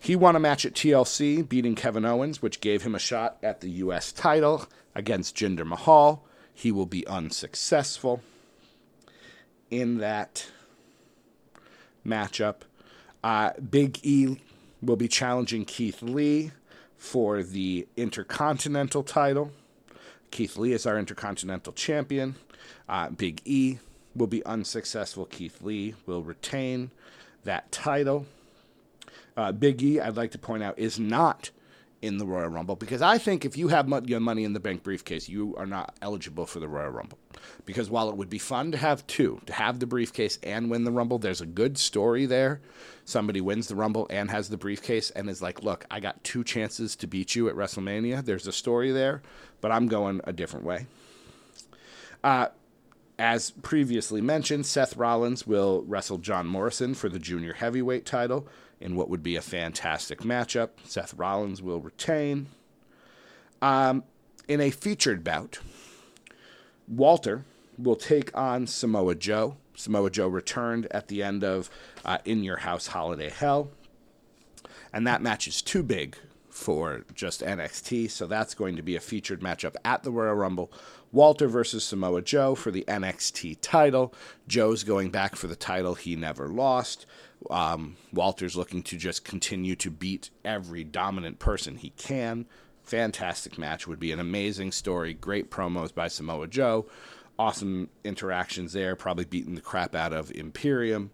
he 0.00 0.16
won 0.16 0.34
a 0.34 0.40
match 0.40 0.64
at 0.64 0.74
TLC, 0.74 1.46
beating 1.46 1.74
Kevin 1.74 2.04
Owens, 2.04 2.40
which 2.40 2.60
gave 2.60 2.82
him 2.82 2.94
a 2.94 2.98
shot 2.98 3.36
at 3.42 3.60
the 3.60 3.70
U.S. 3.70 4.12
title 4.12 4.66
against 4.94 5.36
Jinder 5.36 5.66
Mahal. 5.66 6.24
He 6.54 6.72
will 6.72 6.86
be 6.86 7.06
unsuccessful 7.06 8.22
in 9.70 9.98
that 9.98 10.46
matchup. 12.06 12.62
Uh, 13.22 13.52
Big 13.54 14.00
E 14.02 14.38
will 14.82 14.96
be 14.96 15.08
challenging 15.08 15.64
Keith 15.64 16.02
Lee 16.02 16.52
for 16.96 17.42
the 17.42 17.86
Intercontinental 17.96 19.02
title. 19.02 19.52
Keith 20.30 20.56
Lee 20.56 20.72
is 20.72 20.86
our 20.86 20.98
Intercontinental 20.98 21.72
Champion. 21.72 22.36
Uh, 22.88 23.10
Big 23.10 23.42
E 23.44 23.78
will 24.14 24.26
be 24.26 24.44
unsuccessful. 24.44 25.26
Keith 25.26 25.62
Lee 25.62 25.94
will 26.06 26.22
retain 26.22 26.90
that 27.44 27.70
title. 27.72 28.26
Uh, 29.36 29.52
Big 29.52 29.82
E, 29.82 30.00
I'd 30.00 30.16
like 30.16 30.32
to 30.32 30.38
point 30.38 30.62
out, 30.62 30.78
is 30.78 30.98
not 30.98 31.50
in 32.02 32.18
the 32.18 32.26
Royal 32.26 32.48
Rumble 32.48 32.76
because 32.76 33.02
I 33.02 33.18
think 33.18 33.44
if 33.44 33.56
you 33.56 33.68
have 33.68 33.88
your 34.08 34.20
money 34.20 34.44
in 34.44 34.52
the 34.52 34.60
bank 34.60 34.82
briefcase, 34.82 35.28
you 35.28 35.54
are 35.56 35.66
not 35.66 35.94
eligible 36.00 36.46
for 36.46 36.58
the 36.58 36.68
Royal 36.68 36.90
Rumble. 36.90 37.18
Because 37.66 37.90
while 37.90 38.08
it 38.08 38.16
would 38.16 38.30
be 38.30 38.38
fun 38.38 38.72
to 38.72 38.78
have 38.78 39.06
two, 39.06 39.40
to 39.46 39.52
have 39.52 39.80
the 39.80 39.86
briefcase 39.86 40.38
and 40.42 40.70
win 40.70 40.84
the 40.84 40.92
Rumble, 40.92 41.18
there's 41.18 41.40
a 41.40 41.46
good 41.46 41.76
story 41.76 42.26
there. 42.26 42.60
Somebody 43.04 43.40
wins 43.40 43.68
the 43.68 43.76
Rumble 43.76 44.06
and 44.08 44.30
has 44.30 44.48
the 44.48 44.56
briefcase 44.56 45.10
and 45.10 45.28
is 45.28 45.42
like, 45.42 45.62
look, 45.62 45.84
I 45.90 46.00
got 46.00 46.22
two 46.24 46.42
chances 46.42 46.96
to 46.96 47.06
beat 47.06 47.34
you 47.34 47.48
at 47.48 47.54
WrestleMania. 47.54 48.24
There's 48.24 48.46
a 48.46 48.52
story 48.52 48.92
there, 48.92 49.22
but 49.60 49.70
I'm 49.70 49.86
going 49.86 50.20
a 50.24 50.32
different 50.32 50.64
way. 50.64 50.86
Uh, 52.24 52.48
as 53.18 53.50
previously 53.50 54.22
mentioned, 54.22 54.64
Seth 54.64 54.96
Rollins 54.96 55.46
will 55.46 55.82
wrestle 55.86 56.16
John 56.16 56.46
Morrison 56.46 56.94
for 56.94 57.10
the 57.10 57.18
junior 57.18 57.52
heavyweight 57.52 58.06
title 58.06 58.48
in 58.80 58.96
what 58.96 59.08
would 59.08 59.22
be 59.22 59.36
a 59.36 59.42
fantastic 59.42 60.20
matchup. 60.20 60.70
Seth 60.84 61.14
Rollins 61.14 61.62
will 61.62 61.80
retain. 61.80 62.46
Um, 63.60 64.04
in 64.48 64.60
a 64.60 64.70
featured 64.70 65.22
bout, 65.22 65.60
Walter 66.88 67.44
will 67.78 67.96
take 67.96 68.36
on 68.36 68.66
Samoa 68.66 69.14
Joe. 69.14 69.56
Samoa 69.74 70.10
Joe 70.10 70.28
returned 70.28 70.86
at 70.90 71.08
the 71.08 71.22
end 71.22 71.44
of 71.44 71.70
uh, 72.04 72.18
In 72.24 72.42
Your 72.42 72.58
House 72.58 72.88
Holiday 72.88 73.30
Hell. 73.30 73.70
And 74.92 75.06
that 75.06 75.22
match 75.22 75.46
is 75.46 75.62
too 75.62 75.82
big 75.82 76.16
for 76.48 77.04
just 77.14 77.42
NXT, 77.42 78.10
so 78.10 78.26
that's 78.26 78.54
going 78.54 78.76
to 78.76 78.82
be 78.82 78.96
a 78.96 79.00
featured 79.00 79.40
matchup 79.40 79.76
at 79.84 80.02
the 80.02 80.10
Royal 80.10 80.34
Rumble. 80.34 80.72
Walter 81.12 81.48
versus 81.48 81.84
Samoa 81.84 82.22
Joe 82.22 82.54
for 82.54 82.70
the 82.70 82.84
NXT 82.86 83.58
title. 83.60 84.12
Joe's 84.46 84.84
going 84.84 85.10
back 85.10 85.36
for 85.36 85.46
the 85.46 85.56
title 85.56 85.94
he 85.94 86.16
never 86.16 86.48
lost. 86.48 87.06
Um, 87.48 87.96
Walter's 88.12 88.56
looking 88.56 88.82
to 88.84 88.96
just 88.96 89.24
continue 89.24 89.74
to 89.76 89.90
beat 89.90 90.30
every 90.44 90.84
dominant 90.84 91.38
person 91.38 91.76
he 91.76 91.90
can. 91.90 92.46
Fantastic 92.82 93.56
match. 93.56 93.86
Would 93.86 94.00
be 94.00 94.12
an 94.12 94.20
amazing 94.20 94.72
story. 94.72 95.14
Great 95.14 95.50
promos 95.50 95.94
by 95.94 96.08
Samoa 96.08 96.48
Joe. 96.48 96.86
Awesome 97.38 97.88
interactions 98.04 98.72
there. 98.72 98.94
Probably 98.96 99.24
beating 99.24 99.54
the 99.54 99.60
crap 99.60 99.94
out 99.94 100.12
of 100.12 100.30
Imperium. 100.32 101.10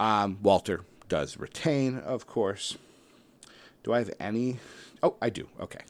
Um, 0.00 0.38
Walter 0.42 0.84
does 1.08 1.36
retain, 1.36 1.98
of 1.98 2.26
course. 2.26 2.78
Do 3.82 3.92
I 3.92 3.98
have 3.98 4.10
any? 4.18 4.58
Oh, 5.02 5.16
I 5.20 5.30
do. 5.30 5.48
Okay. 5.60 5.80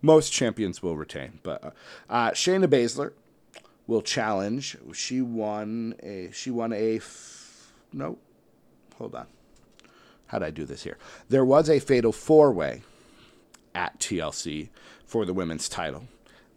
Most 0.00 0.32
champions 0.32 0.82
will 0.82 0.96
retain, 0.96 1.40
but 1.42 1.64
uh, 1.64 1.70
uh, 2.08 2.30
Shayna 2.30 2.66
Baszler 2.66 3.12
will 3.88 4.02
challenge. 4.02 4.76
She 4.94 5.20
won 5.20 5.94
a. 6.02 6.30
She 6.32 6.52
won 6.52 6.72
a. 6.72 6.96
F- 6.96 7.72
no, 7.92 8.18
hold 8.98 9.14
on. 9.14 9.26
How 10.26 10.38
did 10.38 10.46
I 10.46 10.50
do 10.50 10.64
this 10.64 10.82
here? 10.82 10.98
There 11.28 11.44
was 11.44 11.70
a 11.70 11.78
fatal 11.80 12.12
four 12.12 12.52
way 12.52 12.82
at 13.74 13.98
TLC 13.98 14.68
for 15.06 15.24
the 15.24 15.32
women's 15.32 15.68
title 15.68 16.04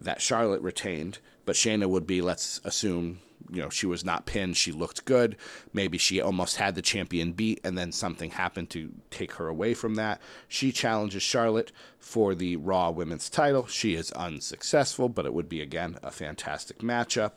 that 0.00 0.20
Charlotte 0.20 0.60
retained, 0.60 1.18
but 1.46 1.56
Shayna 1.56 1.88
would 1.88 2.06
be, 2.06 2.20
let's 2.20 2.60
assume, 2.64 3.20
you 3.50 3.62
know, 3.62 3.68
she 3.68 3.86
was 3.86 4.04
not 4.04 4.26
pinned. 4.26 4.56
She 4.56 4.72
looked 4.72 5.04
good. 5.04 5.36
Maybe 5.72 5.98
she 5.98 6.20
almost 6.20 6.56
had 6.56 6.74
the 6.74 6.82
champion 6.82 7.32
beat, 7.32 7.60
and 7.64 7.76
then 7.76 7.92
something 7.92 8.30
happened 8.30 8.70
to 8.70 8.92
take 9.10 9.32
her 9.34 9.48
away 9.48 9.74
from 9.74 9.94
that. 9.96 10.20
She 10.48 10.72
challenges 10.72 11.22
Charlotte 11.22 11.72
for 11.98 12.34
the 12.34 12.56
Raw 12.56 12.90
Women's 12.90 13.30
title. 13.30 13.66
She 13.66 13.94
is 13.94 14.12
unsuccessful, 14.12 15.08
but 15.08 15.26
it 15.26 15.34
would 15.34 15.48
be, 15.48 15.60
again, 15.60 15.98
a 16.02 16.10
fantastic 16.10 16.78
matchup. 16.78 17.32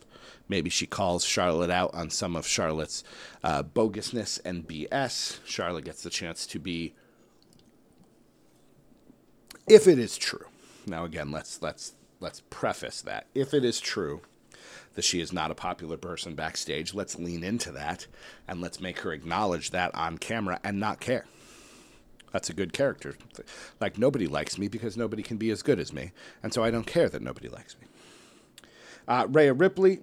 Maybe 0.48 0.70
she 0.70 0.86
calls 0.86 1.24
Charlotte 1.24 1.70
out 1.72 1.94
on 1.94 2.10
some 2.10 2.36
of 2.36 2.48
Charlotte's 2.48 3.04
uh, 3.44 3.64
bogusness 3.64 4.40
and 4.44 4.68
BS. 4.68 5.40
Charlotte 5.46 5.86
gets 5.86 6.04
the 6.04 6.10
chance 6.10 6.46
to 6.48 6.60
be, 6.60 6.94
if 9.68 9.88
it 9.88 9.98
is 9.98 10.18
true, 10.18 10.46
Now 10.86 11.06
again, 11.06 11.32
let's 11.32 11.62
let's 11.62 11.94
let's 12.20 12.42
preface 12.50 13.02
that. 13.02 13.26
If 13.34 13.54
it 13.54 13.66
is 13.66 13.80
true 13.80 14.22
that 14.96 15.06
she 15.06 15.22
is 15.22 15.32
not 15.32 15.52
a 15.52 15.56
popular 15.56 15.98
person 15.98 16.36
backstage, 16.36 16.94
let's 16.94 17.20
lean 17.20 17.44
into 17.44 17.72
that 17.72 18.08
and 18.48 18.62
let's 18.62 18.80
make 18.80 19.00
her 19.00 19.14
acknowledge 19.14 19.72
that 19.72 19.94
on 19.94 20.18
camera 20.18 20.60
and 20.64 20.80
not 20.80 21.00
care. 21.00 21.25
That's 22.32 22.50
a 22.50 22.54
good 22.54 22.74
character. 22.74 23.16
Like 23.80 23.98
nobody 23.98 24.28
likes 24.28 24.58
me 24.58 24.68
because 24.68 24.98
nobody 24.98 25.24
can 25.24 25.38
be 25.38 25.52
as 25.52 25.62
good 25.62 25.80
as 25.80 25.94
me, 25.94 26.12
and 26.44 26.54
so 26.54 26.64
I 26.64 26.70
don't 26.70 26.86
care 26.86 27.08
that 27.08 27.22
nobody 27.22 27.48
likes 27.48 27.78
me. 27.80 27.88
Uh, 29.08 29.28
Rhea 29.30 29.54
Ripley, 29.54 30.00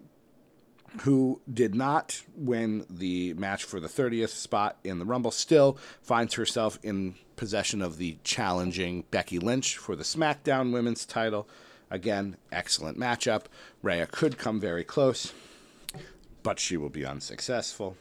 who 1.03 1.43
did 1.53 1.75
not 1.75 2.23
win 2.35 2.87
the 2.89 3.35
match 3.35 3.65
for 3.65 3.81
the 3.81 3.89
30th 3.89 4.31
spot 4.31 4.79
in 4.83 4.99
the 4.99 5.05
Rumble, 5.05 5.31
still 5.31 5.77
finds 6.01 6.33
herself 6.35 6.79
in 6.83 7.17
possession 7.37 7.83
of 7.83 7.99
the 7.99 8.17
challenging 8.25 9.05
Becky 9.11 9.39
Lynch 9.39 9.77
for 9.77 9.97
the 9.97 10.05
SmackDown 10.05 10.73
Women's 10.73 11.05
title. 11.05 11.49
Again, 11.93 12.39
excellent 12.51 12.99
matchup. 12.99 13.45
Rhea 13.83 14.07
could 14.07 14.39
come 14.39 14.59
very 14.59 14.83
close, 14.83 15.35
but 16.43 16.59
she 16.59 16.79
will 16.79 16.89
be 16.89 17.05
unsuccessful. 17.05 17.99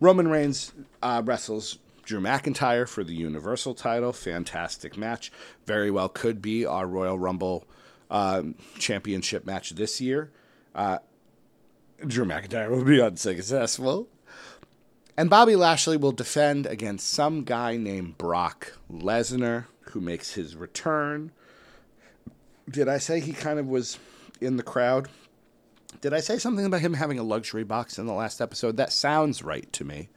Roman 0.00 0.28
Reigns 0.28 0.74
uh, 1.02 1.22
wrestles 1.24 1.78
Drew 2.02 2.20
McIntyre 2.20 2.86
for 2.86 3.02
the 3.02 3.14
Universal 3.14 3.72
title. 3.76 4.12
Fantastic 4.12 4.98
match. 4.98 5.32
Very 5.64 5.90
well 5.90 6.10
could 6.10 6.42
be 6.42 6.66
our 6.66 6.86
Royal 6.86 7.18
Rumble 7.18 7.66
um, 8.10 8.54
championship 8.78 9.46
match 9.46 9.70
this 9.70 9.98
year. 9.98 10.30
Uh, 10.74 10.98
Drew 12.06 12.26
McIntyre 12.26 12.68
will 12.68 12.84
be 12.84 13.00
unsuccessful. 13.00 14.08
And 15.16 15.30
Bobby 15.30 15.56
Lashley 15.56 15.96
will 15.96 16.12
defend 16.12 16.66
against 16.66 17.08
some 17.08 17.44
guy 17.44 17.78
named 17.78 18.18
Brock 18.18 18.76
Lesnar, 18.92 19.64
who 19.92 20.02
makes 20.02 20.34
his 20.34 20.54
return. 20.54 21.32
Did 22.70 22.88
I 22.88 22.98
say 22.98 23.20
he 23.20 23.32
kind 23.32 23.58
of 23.58 23.66
was 23.66 23.98
in 24.40 24.56
the 24.56 24.62
crowd? 24.62 25.08
Did 26.00 26.12
I 26.12 26.20
say 26.20 26.38
something 26.38 26.66
about 26.66 26.80
him 26.80 26.94
having 26.94 27.18
a 27.18 27.22
luxury 27.22 27.64
box 27.64 27.98
in 27.98 28.06
the 28.06 28.12
last 28.12 28.40
episode? 28.40 28.76
That 28.76 28.92
sounds 28.92 29.42
right 29.42 29.72
to 29.72 29.84
me. 29.84 30.08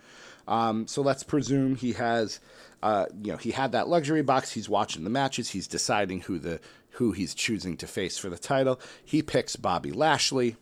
Um, 0.48 0.88
so 0.88 1.02
let's 1.02 1.24
presume 1.24 1.76
he 1.76 1.94
has, 1.94 2.40
uh, 2.82 3.06
you 3.22 3.32
know, 3.32 3.38
he 3.38 3.52
had 3.52 3.72
that 3.74 3.88
luxury 3.88 4.24
box. 4.24 4.52
He's 4.52 4.68
watching 4.68 5.04
the 5.04 5.10
matches. 5.10 5.52
He's 5.52 5.68
deciding 5.68 6.22
who 6.22 6.40
the 6.40 6.60
who 6.94 7.12
he's 7.12 7.36
choosing 7.36 7.78
to 7.78 7.88
face 7.88 8.18
for 8.18 8.30
the 8.30 8.38
title. 8.38 8.80
He 9.06 9.22
picks 9.22 9.56
Bobby 9.56 9.92
Lashley. 9.92 10.58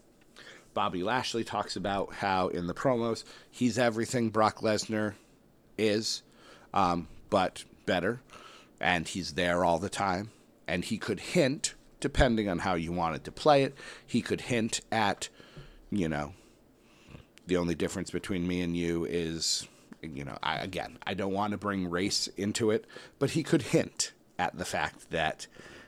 Bobby 0.73 1.01
Lashley 1.01 1.43
talks 1.43 1.75
about 1.75 2.13
how 2.15 2.49
in 2.49 2.67
the 2.67 2.73
promos 2.73 3.23
he's 3.49 3.79
everything 3.79 4.29
Brock 4.29 4.59
Lesnar 4.59 5.13
is, 5.77 6.21
um, 6.73 7.07
but 7.29 7.63
better, 7.85 8.19
and 8.79 9.07
he's 9.07 9.33
there 9.33 9.65
all 9.65 9.79
the 9.79 9.89
time. 9.89 10.29
And 10.67 10.83
he 10.83 10.97
could 10.97 11.19
hint, 11.19 11.73
depending 11.99 12.49
on 12.49 12.59
how 12.59 12.75
you 12.75 12.91
wanted 12.91 13.23
to 13.23 13.31
play 13.31 13.63
it, 13.63 13.75
he 14.05 14.21
could 14.21 14.41
hint 14.41 14.81
at, 14.91 15.29
you 15.89 16.07
know, 16.07 16.33
the 17.45 17.57
only 17.57 17.75
difference 17.75 18.11
between 18.11 18.47
me 18.47 18.61
and 18.61 18.75
you 18.75 19.05
is 19.05 19.67
you 20.01 20.23
know, 20.23 20.37
I, 20.43 20.57
again, 20.57 20.97
I 21.05 21.13
don't 21.13 21.33
want 21.33 21.51
to 21.51 21.57
bring 21.57 21.89
race 21.89 22.27
into 22.37 22.71
it, 22.71 22.85
but 23.19 23.31
he 23.31 23.43
could 23.43 23.61
hint 23.61 24.13
at 24.37 24.57
the 24.57 24.65
fact 24.65 25.09
that, 25.11 25.47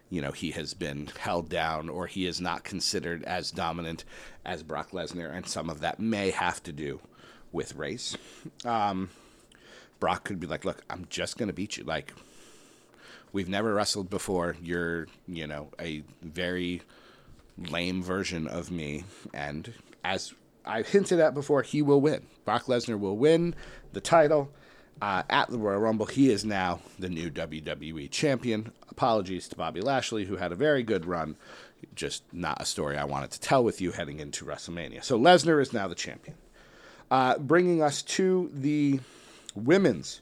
you 0.09 0.21
know, 0.21 0.31
he 0.31 0.51
has 0.51 0.73
been 0.73 1.09
held 1.19 1.49
down 1.49 1.89
or 1.89 2.07
he 2.07 2.25
is 2.25 2.41
not 2.41 2.63
considered 2.63 3.23
as 3.25 3.51
dominant 3.51 4.05
as 4.45 4.63
Brock 4.63 4.91
Lesnar, 4.91 5.33
and 5.33 5.47
some 5.47 5.69
of 5.69 5.81
that 5.81 5.99
may 5.99 6.31
have 6.31 6.61
to 6.63 6.73
do 6.73 6.99
with 7.51 7.75
race. 7.75 8.17
Um, 8.65 9.09
Brock 9.99 10.23
could 10.23 10.39
be 10.39 10.47
like, 10.47 10.65
look, 10.65 10.83
I'm 10.89 11.05
just 11.09 11.37
going 11.37 11.47
to 11.47 11.53
beat 11.53 11.77
you. 11.77 11.83
Like, 11.83 12.13
we've 13.31 13.49
never 13.49 13.73
wrestled 13.73 14.09
before. 14.09 14.55
You're, 14.61 15.07
you 15.27 15.47
know, 15.47 15.69
a 15.79 16.03
very 16.21 16.81
lame 17.57 18.01
version 18.01 18.47
of 18.47 18.71
me. 18.71 19.03
And 19.33 19.73
as 20.03 20.33
I 20.65 20.81
hinted 20.81 21.19
at 21.19 21.33
before, 21.33 21.61
he 21.61 21.81
will 21.81 22.01
win. 22.01 22.25
Brock 22.45 22.65
Lesnar 22.65 22.99
will 22.99 23.17
win 23.17 23.55
the 23.93 24.01
title 24.01 24.51
uh, 25.01 25.23
at 25.29 25.49
the 25.49 25.57
Royal 25.57 25.79
Rumble. 25.79 26.05
He 26.05 26.29
is 26.31 26.45
now 26.45 26.79
the 26.97 27.09
new 27.09 27.29
WWE 27.29 28.09
champion. 28.11 28.71
Apologies 28.89 29.47
to 29.49 29.55
Bobby 29.55 29.81
Lashley, 29.81 30.25
who 30.25 30.37
had 30.37 30.51
a 30.51 30.55
very 30.55 30.83
good 30.83 31.05
run. 31.05 31.35
Just 31.95 32.23
not 32.33 32.61
a 32.61 32.65
story 32.65 32.97
I 32.97 33.05
wanted 33.05 33.31
to 33.31 33.39
tell 33.39 33.63
with 33.63 33.79
you 33.79 33.91
heading 33.91 34.19
into 34.19 34.45
WrestleMania. 34.45 35.03
So 35.03 35.17
Lesnar 35.17 35.61
is 35.61 35.73
now 35.73 35.87
the 35.87 35.95
champion. 35.95 36.35
Uh, 37.09 37.37
bringing 37.39 37.81
us 37.81 38.01
to 38.03 38.51
the 38.53 38.99
women's 39.55 40.21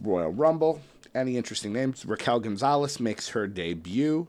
Royal 0.00 0.30
Rumble. 0.30 0.80
Any 1.14 1.36
interesting 1.36 1.72
names? 1.72 2.06
Raquel 2.06 2.40
Gonzalez 2.40 3.00
makes 3.00 3.30
her 3.30 3.46
debut 3.46 4.28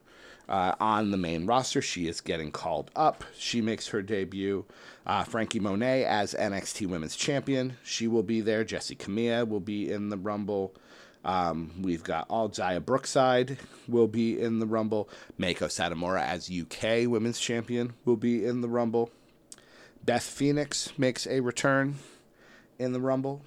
uh, 0.50 0.76
on 0.80 1.12
the 1.12 1.17
main 1.17 1.46
roster. 1.46 1.82
She 1.82 2.08
is 2.08 2.22
getting 2.22 2.52
called 2.52 2.91
up. 2.96 3.24
She 3.38 3.62
makes 3.62 3.89
her 3.89 4.02
debut. 4.02 4.65
Uh, 5.06 5.24
Franky 5.24 5.60
Monet 5.60 6.06
as 6.06 6.34
NXT 6.34 6.88
Women's 6.88 7.15
Champion. 7.15 7.78
She 7.84 8.08
will 8.08 8.24
be 8.24 8.41
there. 8.41 8.65
Jessi 8.65 8.98
Kamea 8.98 9.48
will 9.48 9.60
be 9.60 9.91
in 9.91 10.10
the 10.10 10.17
Rumble. 10.17 10.76
Um, 11.24 11.72
we've 11.82 12.04
got 12.04 12.26
all 12.30 12.50
Xia 12.50 12.84
Brookside 12.84 13.58
will 13.88 14.08
be 14.08 14.39
in 14.39 14.60
the 14.60 14.65
Rumble. 14.65 15.08
Meiko 15.39 15.67
Satomura 15.67 16.22
as 16.22 16.50
UK 16.50 17.08
Women's 17.08 17.39
Champion 17.39 17.94
will 18.06 18.17
be 18.17 18.46
in 18.46 18.62
the 18.62 18.70
Rumble. 18.70 19.12
Beth 20.04 20.24
Phoenix 20.24 20.98
makes 20.98 21.28
a 21.28 21.41
return 21.41 21.96
in 22.80 22.91
the 22.91 23.00
Rumble. 23.00 23.44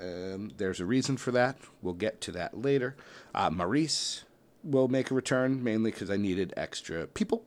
Um, 0.00 0.52
there's 0.56 0.80
a 0.80 0.84
reason 0.84 1.16
for 1.16 1.30
that. 1.32 1.58
We'll 1.82 1.94
get 1.94 2.20
to 2.22 2.32
that 2.32 2.60
later. 2.60 2.96
Uh, 3.34 3.50
Maryse 3.50 4.24
will 4.62 4.88
make 4.88 5.10
a 5.10 5.14
return, 5.14 5.62
mainly 5.62 5.90
because 5.90 6.10
I 6.10 6.16
needed 6.16 6.52
extra 6.56 7.06
people. 7.06 7.44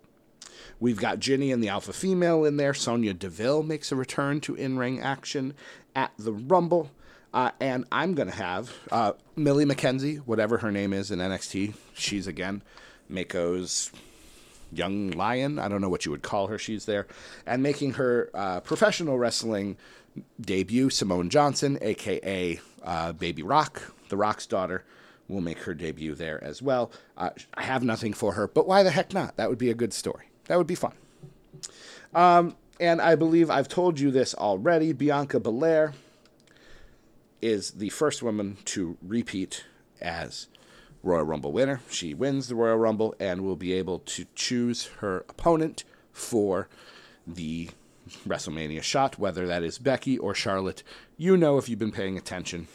We've 0.79 0.97
got 0.97 1.19
Jinny 1.19 1.51
and 1.51 1.63
the 1.63 1.69
Alpha 1.69 1.93
Female 1.93 2.45
in 2.45 2.57
there. 2.57 2.73
Sonya 2.73 3.13
Deville 3.13 3.63
makes 3.63 3.91
a 3.91 3.95
return 3.95 4.41
to 4.41 4.55
in 4.55 4.77
ring 4.77 4.99
action 4.99 5.53
at 5.95 6.12
the 6.17 6.33
Rumble. 6.33 6.91
Uh, 7.33 7.51
and 7.59 7.85
I'm 7.91 8.15
going 8.15 8.29
to 8.29 8.35
have 8.35 8.73
uh, 8.91 9.13
Millie 9.35 9.65
McKenzie, 9.65 10.17
whatever 10.19 10.59
her 10.59 10.71
name 10.71 10.93
is 10.93 11.12
in 11.12 11.19
NXT. 11.19 11.75
She's 11.93 12.25
again 12.25 12.63
Meiko's 13.12 13.91
young 14.71 15.12
lion. 15.12 15.60
I 15.60 15.67
don't 15.67 15.82
know 15.82 15.89
what 15.89 16.05
you 16.05 16.12
would 16.12 16.21
call 16.21 16.47
her. 16.47 16.58
She's 16.58 16.86
there. 16.86 17.08
And 17.45 17.63
making 17.63 17.93
her 17.93 18.29
uh, 18.34 18.60
professional 18.62 19.17
wrestling 19.17 19.77
debut, 20.39 20.89
Simone 20.89 21.29
Johnson, 21.29 21.77
aka 21.82 22.60
uh, 22.84 23.13
Baby 23.13 23.43
Rock, 23.43 23.93
the 24.10 24.17
Rock's 24.17 24.45
daughter 24.45 24.84
will 25.27 25.41
make 25.41 25.60
her 25.60 25.73
debut 25.73 26.15
there 26.15 26.43
as 26.43 26.62
well. 26.62 26.91
Uh, 27.15 27.29
I 27.53 27.63
have 27.63 27.84
nothing 27.84 28.13
for 28.13 28.34
her, 28.34 28.47
but 28.47 28.67
why 28.67 28.84
the 28.84 28.91
heck 28.91 29.13
not? 29.13 29.38
That 29.38 29.49
would 29.49 29.60
be 29.60 29.69
a 29.69 29.75
good 29.75 29.93
story. 29.93 30.29
That 30.45 30.58
would 30.58 30.67
be 30.67 30.75
fun. 30.75 30.93
Um, 32.15 32.55
and 32.79 33.01
I 33.01 33.15
believe 33.15 33.49
I've 33.49 33.67
told 33.67 33.99
you 33.99 34.10
this 34.10 34.34
already. 34.34 34.93
Bianca 34.93 35.39
Belair 35.39 35.93
is 37.41 37.71
the 37.71 37.89
first 37.89 38.23
woman 38.23 38.58
to 38.65 38.97
repeat 39.01 39.65
as 40.01 40.47
Royal 41.03 41.23
Rumble 41.23 41.51
winner. 41.51 41.81
She 41.89 42.13
wins 42.13 42.47
the 42.47 42.55
Royal 42.55 42.77
Rumble 42.77 43.15
and 43.19 43.41
will 43.41 43.55
be 43.55 43.73
able 43.73 43.99
to 43.99 44.25
choose 44.35 44.88
her 44.99 45.25
opponent 45.29 45.83
for 46.12 46.67
the 47.25 47.69
WrestleMania 48.27 48.81
shot, 48.81 49.19
whether 49.19 49.47
that 49.47 49.63
is 49.63 49.77
Becky 49.77 50.17
or 50.17 50.33
Charlotte. 50.33 50.83
You 51.17 51.38
know 51.38 51.57
if 51.57 51.69
you've 51.69 51.79
been 51.79 51.91
paying 51.91 52.17
attention. 52.17 52.67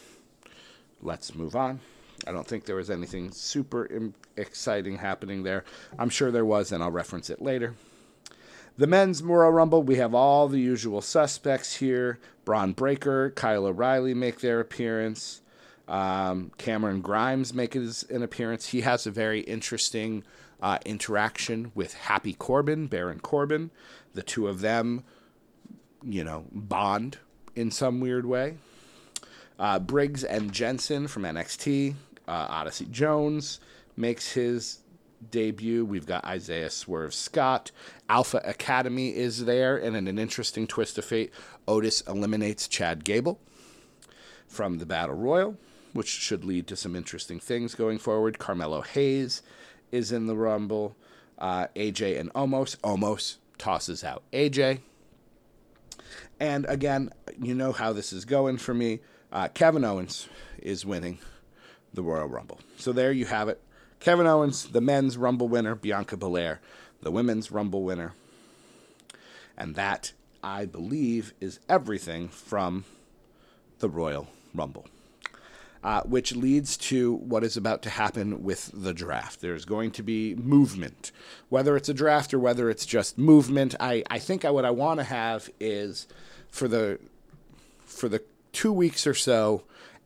Let's 1.01 1.35
move 1.35 1.55
on. 1.55 1.81
I 2.25 2.31
don't 2.31 2.47
think 2.47 2.65
there 2.65 2.77
was 2.77 2.89
anything 2.89 3.31
super 3.31 3.89
exciting 4.37 4.97
happening 4.97 5.43
there. 5.43 5.63
I'm 5.99 6.09
sure 6.09 6.31
there 6.31 6.45
was, 6.45 6.71
and 6.71 6.81
I'll 6.81 6.91
reference 6.91 7.29
it 7.29 7.41
later. 7.41 7.75
The 8.77 8.87
men's 8.87 9.21
Royal 9.21 9.51
Rumble, 9.51 9.83
we 9.83 9.97
have 9.97 10.15
all 10.15 10.47
the 10.47 10.59
usual 10.59 11.01
suspects 11.01 11.75
here. 11.77 12.19
Bron 12.43 12.73
Breakker, 12.73 13.31
Kyle 13.31 13.65
O'Reilly 13.65 14.13
make 14.13 14.39
their 14.39 14.59
appearance. 14.59 15.41
Um, 15.87 16.51
Cameron 16.57 17.01
Grimes 17.01 17.53
makes 17.53 18.03
an 18.03 18.23
appearance. 18.23 18.67
He 18.67 18.81
has 18.81 19.05
a 19.05 19.11
very 19.11 19.41
interesting 19.41 20.23
uh, 20.61 20.79
interaction 20.85 21.71
with 21.75 21.93
Happy 21.93 22.33
Corbin, 22.33 22.87
Baron 22.87 23.19
Corbin. 23.19 23.71
The 24.13 24.23
two 24.23 24.47
of 24.47 24.61
them, 24.61 25.03
you 26.03 26.23
know, 26.23 26.45
bond 26.51 27.19
in 27.55 27.71
some 27.71 27.99
weird 27.99 28.25
way. 28.25 28.55
Uh, 29.57 29.79
Briggs 29.79 30.23
and 30.23 30.51
Jensen 30.51 31.07
from 31.07 31.23
NXT. 31.23 31.93
Uh, 32.27 32.31
Odyssey 32.49 32.87
Jones 32.89 33.59
makes 33.95 34.33
his 34.33 34.79
debut. 35.31 35.85
We've 35.85 36.05
got 36.05 36.25
Isaiah 36.25 36.69
Swerve 36.69 37.13
Scott. 37.13 37.71
Alpha 38.09 38.41
Academy 38.43 39.15
is 39.15 39.45
there, 39.45 39.77
and 39.77 39.95
in 39.95 40.07
an 40.07 40.19
interesting 40.19 40.67
twist 40.67 40.97
of 40.97 41.05
fate, 41.05 41.31
Otis 41.67 42.01
eliminates 42.01 42.67
Chad 42.67 43.03
Gable 43.03 43.39
from 44.47 44.77
the 44.77 44.85
Battle 44.85 45.15
Royal, 45.15 45.57
which 45.95 46.09
should 46.09 46.43
lead 46.43 46.67
to 46.67 46.75
some 46.75 46.93
interesting 46.93 47.39
things 47.39 47.73
going 47.73 47.97
forward. 47.97 48.37
Carmelo 48.37 48.81
Hayes 48.81 49.41
is 49.93 50.11
in 50.11 50.27
the 50.27 50.35
Rumble. 50.35 50.93
Uh, 51.39 51.67
AJ 51.73 52.19
and 52.19 52.33
Omos. 52.33 52.75
Omos 52.79 53.37
tosses 53.57 54.03
out 54.03 54.21
AJ. 54.33 54.79
And 56.37 56.65
again, 56.65 57.11
you 57.41 57.55
know 57.55 57.71
how 57.71 57.93
this 57.93 58.11
is 58.11 58.25
going 58.25 58.57
for 58.57 58.73
me. 58.73 58.99
Uh, 59.31 59.47
Kevin 59.47 59.85
Owens 59.85 60.27
is 60.61 60.85
winning 60.85 61.17
the 61.93 62.03
Royal 62.03 62.27
Rumble. 62.27 62.59
So 62.75 62.91
there 62.91 63.13
you 63.13 63.25
have 63.27 63.47
it. 63.47 63.61
Kevin 64.01 64.27
Owens, 64.27 64.67
the 64.67 64.81
men's 64.81 65.15
Rumble 65.15 65.47
winner, 65.47 65.75
Bianca 65.75 66.17
Belair, 66.17 66.59
the 67.03 67.11
women's 67.11 67.51
Rumble 67.51 67.83
winner. 67.83 68.11
And 69.57 69.75
that, 69.75 70.11
I 70.43 70.65
believe, 70.65 71.33
is 71.39 71.61
everything 71.69 72.27
from 72.27 72.83
the 73.79 73.87
Royal 73.87 74.27
Rumble. 74.53 74.87
Uh, 75.85 76.01
which 76.01 76.35
leads 76.35 76.77
to 76.77 77.13
what 77.17 77.43
is 77.43 77.55
about 77.55 77.83
to 77.83 77.91
happen 77.91 78.41
with 78.41 78.71
the 78.73 78.91
draft. 78.91 79.39
There's 79.39 79.65
going 79.65 79.91
to 79.91 80.01
be 80.01 80.33
movement. 80.33 81.11
Whether 81.49 81.77
it's 81.77 81.87
a 81.87 81.93
draft 81.93 82.33
or 82.33 82.39
whether 82.39 82.71
it's 82.71 82.87
just 82.87 83.19
movement, 83.19 83.75
I, 83.79 84.03
I 84.09 84.17
think 84.17 84.43
I, 84.45 84.49
what 84.49 84.65
I 84.65 84.71
want 84.71 84.99
to 84.99 85.03
have 85.03 85.47
is 85.59 86.07
for 86.49 86.67
the 86.67 86.97
for 87.85 88.09
the 88.09 88.23
two 88.51 88.73
weeks 88.73 89.05
or 89.05 89.13
so 89.13 89.61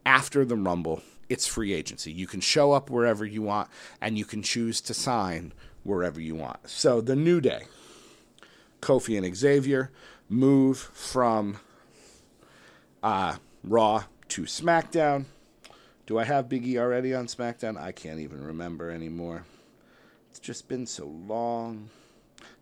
after 0.05 0.43
the 0.43 0.57
Rumble, 0.57 1.01
it's 1.29 1.47
free 1.47 1.71
agency. 1.71 2.11
You 2.11 2.27
can 2.27 2.41
show 2.41 2.73
up 2.73 2.89
wherever 2.89 3.23
you 3.23 3.41
want 3.41 3.69
and 4.01 4.17
you 4.17 4.25
can 4.25 4.43
choose 4.43 4.81
to 4.81 4.93
sign 4.93 5.53
wherever 5.83 6.19
you 6.19 6.35
want. 6.35 6.69
So 6.69 6.99
the 6.99 7.15
New 7.15 7.39
Day, 7.39 7.67
Kofi 8.81 9.17
and 9.17 9.33
Xavier 9.33 9.91
move 10.27 10.77
from 10.77 11.61
uh, 13.01 13.37
Raw 13.63 14.03
to 14.27 14.41
SmackDown. 14.41 15.23
Do 16.09 16.17
I 16.17 16.23
have 16.23 16.49
Big 16.49 16.65
E 16.65 16.79
already 16.79 17.13
on 17.13 17.27
SmackDown? 17.27 17.79
I 17.79 17.91
can't 17.91 18.19
even 18.19 18.43
remember 18.43 18.89
anymore. 18.89 19.45
It's 20.31 20.39
just 20.39 20.67
been 20.67 20.87
so 20.87 21.05
long. 21.05 21.91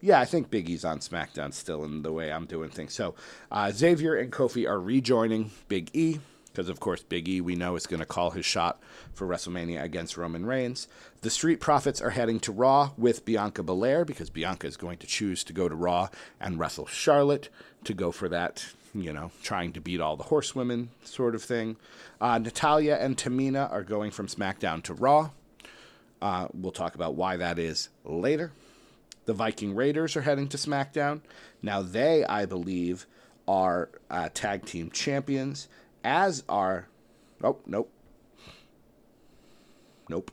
Yeah, 0.01 0.19
I 0.19 0.25
think 0.25 0.51
Big 0.51 0.69
E's 0.69 0.83
on 0.83 0.99
SmackDown 0.99 1.53
still 1.53 1.85
in 1.85 2.01
the 2.01 2.11
way 2.11 2.29
I'm 2.29 2.45
doing 2.45 2.69
things. 2.69 2.93
So 2.93 3.15
uh, 3.49 3.71
Xavier 3.71 4.15
and 4.15 4.33
Kofi 4.33 4.67
are 4.67 4.81
rejoining 4.81 5.51
Big 5.69 5.91
E 5.93 6.19
because, 6.51 6.67
of 6.67 6.81
course, 6.81 7.01
Big 7.03 7.29
E, 7.29 7.39
we 7.39 7.55
know, 7.55 7.77
is 7.77 7.87
going 7.87 8.01
to 8.01 8.05
call 8.05 8.31
his 8.31 8.45
shot 8.45 8.81
for 9.13 9.25
WrestleMania 9.25 9.81
against 9.81 10.17
Roman 10.17 10.45
Reigns. 10.45 10.89
The 11.21 11.29
Street 11.29 11.61
Profits 11.61 12.01
are 12.01 12.09
heading 12.09 12.41
to 12.41 12.51
Raw 12.51 12.91
with 12.97 13.23
Bianca 13.23 13.63
Belair 13.63 14.03
because 14.03 14.29
Bianca 14.29 14.67
is 14.67 14.75
going 14.75 14.97
to 14.97 15.07
choose 15.07 15.45
to 15.45 15.53
go 15.53 15.69
to 15.69 15.75
Raw 15.75 16.09
and 16.41 16.59
wrestle 16.59 16.85
Charlotte 16.85 17.47
to 17.85 17.93
go 17.93 18.11
for 18.11 18.27
that, 18.27 18.73
you 18.93 19.13
know, 19.13 19.31
trying 19.43 19.73
to 19.73 19.81
beat 19.81 20.01
all 20.01 20.15
the 20.15 20.23
horsewomen 20.23 20.89
sort 21.03 21.35
of 21.35 21.43
thing. 21.43 21.77
Uh, 22.19 22.37
Natalya 22.37 22.95
and 22.95 23.17
Tamina 23.17 23.71
are 23.71 23.83
going 23.83 24.11
from 24.11 24.27
SmackDown 24.27 24.83
to 24.83 24.93
Raw. 24.93 25.29
Uh, 26.21 26.47
we'll 26.53 26.71
talk 26.71 26.95
about 26.95 27.15
why 27.15 27.37
that 27.37 27.59
is 27.59 27.89
later. 28.03 28.51
The 29.25 29.33
Viking 29.33 29.75
Raiders 29.75 30.15
are 30.15 30.21
heading 30.21 30.47
to 30.49 30.57
SmackDown. 30.57 31.21
Now, 31.61 31.81
they, 31.81 32.23
I 32.25 32.45
believe, 32.45 33.05
are 33.47 33.89
uh, 34.09 34.29
tag 34.33 34.65
team 34.65 34.89
champions 34.89 35.67
as 36.03 36.43
are. 36.47 36.87
Oh, 37.43 37.57
nope. 37.65 37.91
Nope. 40.09 40.31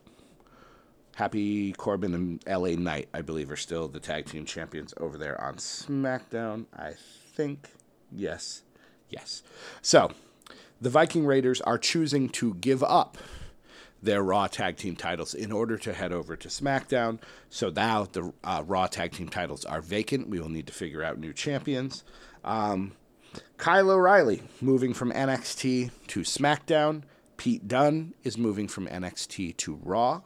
Happy 1.16 1.72
Corbin 1.72 2.14
and 2.14 2.44
LA 2.46 2.70
Knight, 2.70 3.08
I 3.12 3.20
believe, 3.20 3.50
are 3.50 3.56
still 3.56 3.88
the 3.88 4.00
tag 4.00 4.26
team 4.26 4.44
champions 4.44 4.94
over 4.96 5.18
there 5.18 5.40
on 5.40 5.56
SmackDown. 5.56 6.66
I 6.76 6.92
think. 7.34 7.68
Yes. 8.12 8.62
Yes. 9.08 9.42
So, 9.82 10.12
the 10.80 10.90
Viking 10.90 11.26
Raiders 11.26 11.60
are 11.60 11.78
choosing 11.78 12.28
to 12.30 12.54
give 12.54 12.82
up 12.82 13.16
their 14.04 14.22
Raw 14.22 14.46
tag 14.46 14.76
team 14.76 14.96
titles 14.96 15.34
in 15.34 15.50
order 15.50 15.78
to 15.78 15.92
head 15.92 16.12
over 16.12 16.36
to 16.36 16.48
SmackDown. 16.48 17.18
So 17.48 17.70
now 17.70 18.04
the 18.04 18.32
uh, 18.44 18.62
Raw 18.66 18.86
tag 18.86 19.12
team 19.12 19.28
titles 19.28 19.64
are 19.64 19.80
vacant. 19.80 20.28
We 20.28 20.40
will 20.40 20.50
need 20.50 20.66
to 20.66 20.72
figure 20.72 21.02
out 21.02 21.18
new 21.18 21.32
champions. 21.32 22.04
Um, 22.44 22.92
Kyle 23.56 23.90
O'Reilly 23.90 24.42
moving 24.60 24.92
from 24.92 25.10
NXT 25.10 25.90
to 26.08 26.20
SmackDown. 26.20 27.02
Pete 27.36 27.66
Dunne 27.66 28.14
is 28.22 28.38
moving 28.38 28.68
from 28.68 28.86
NXT 28.86 29.56
to 29.56 29.74
Raw. 29.82 30.20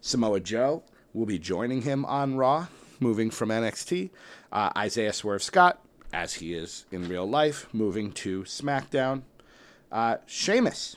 Samoa 0.00 0.40
Joe 0.40 0.82
will 1.14 1.26
be 1.26 1.38
joining 1.38 1.82
him 1.82 2.04
on 2.04 2.36
Raw, 2.36 2.66
moving 2.98 3.30
from 3.30 3.50
NXT. 3.50 4.10
Uh, 4.52 4.70
Isaiah 4.76 5.12
Swerve 5.12 5.42
Scott, 5.42 5.80
as 6.12 6.34
he 6.34 6.54
is 6.54 6.86
in 6.90 7.08
real 7.08 7.28
life, 7.28 7.66
moving 7.72 8.12
to 8.12 8.42
SmackDown. 8.42 9.22
Uh, 9.90 10.16
Sheamus 10.26 10.96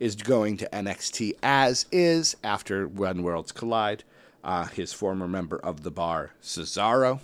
is 0.00 0.16
going 0.16 0.56
to 0.58 0.68
NXT, 0.72 1.34
as 1.42 1.86
is 1.92 2.36
after 2.42 2.86
When 2.86 3.22
Worlds 3.22 3.52
Collide. 3.52 4.04
Uh, 4.42 4.66
his 4.66 4.92
former 4.92 5.26
member 5.26 5.56
of 5.58 5.84
the 5.84 5.90
bar, 5.90 6.32
Cesaro. 6.42 7.20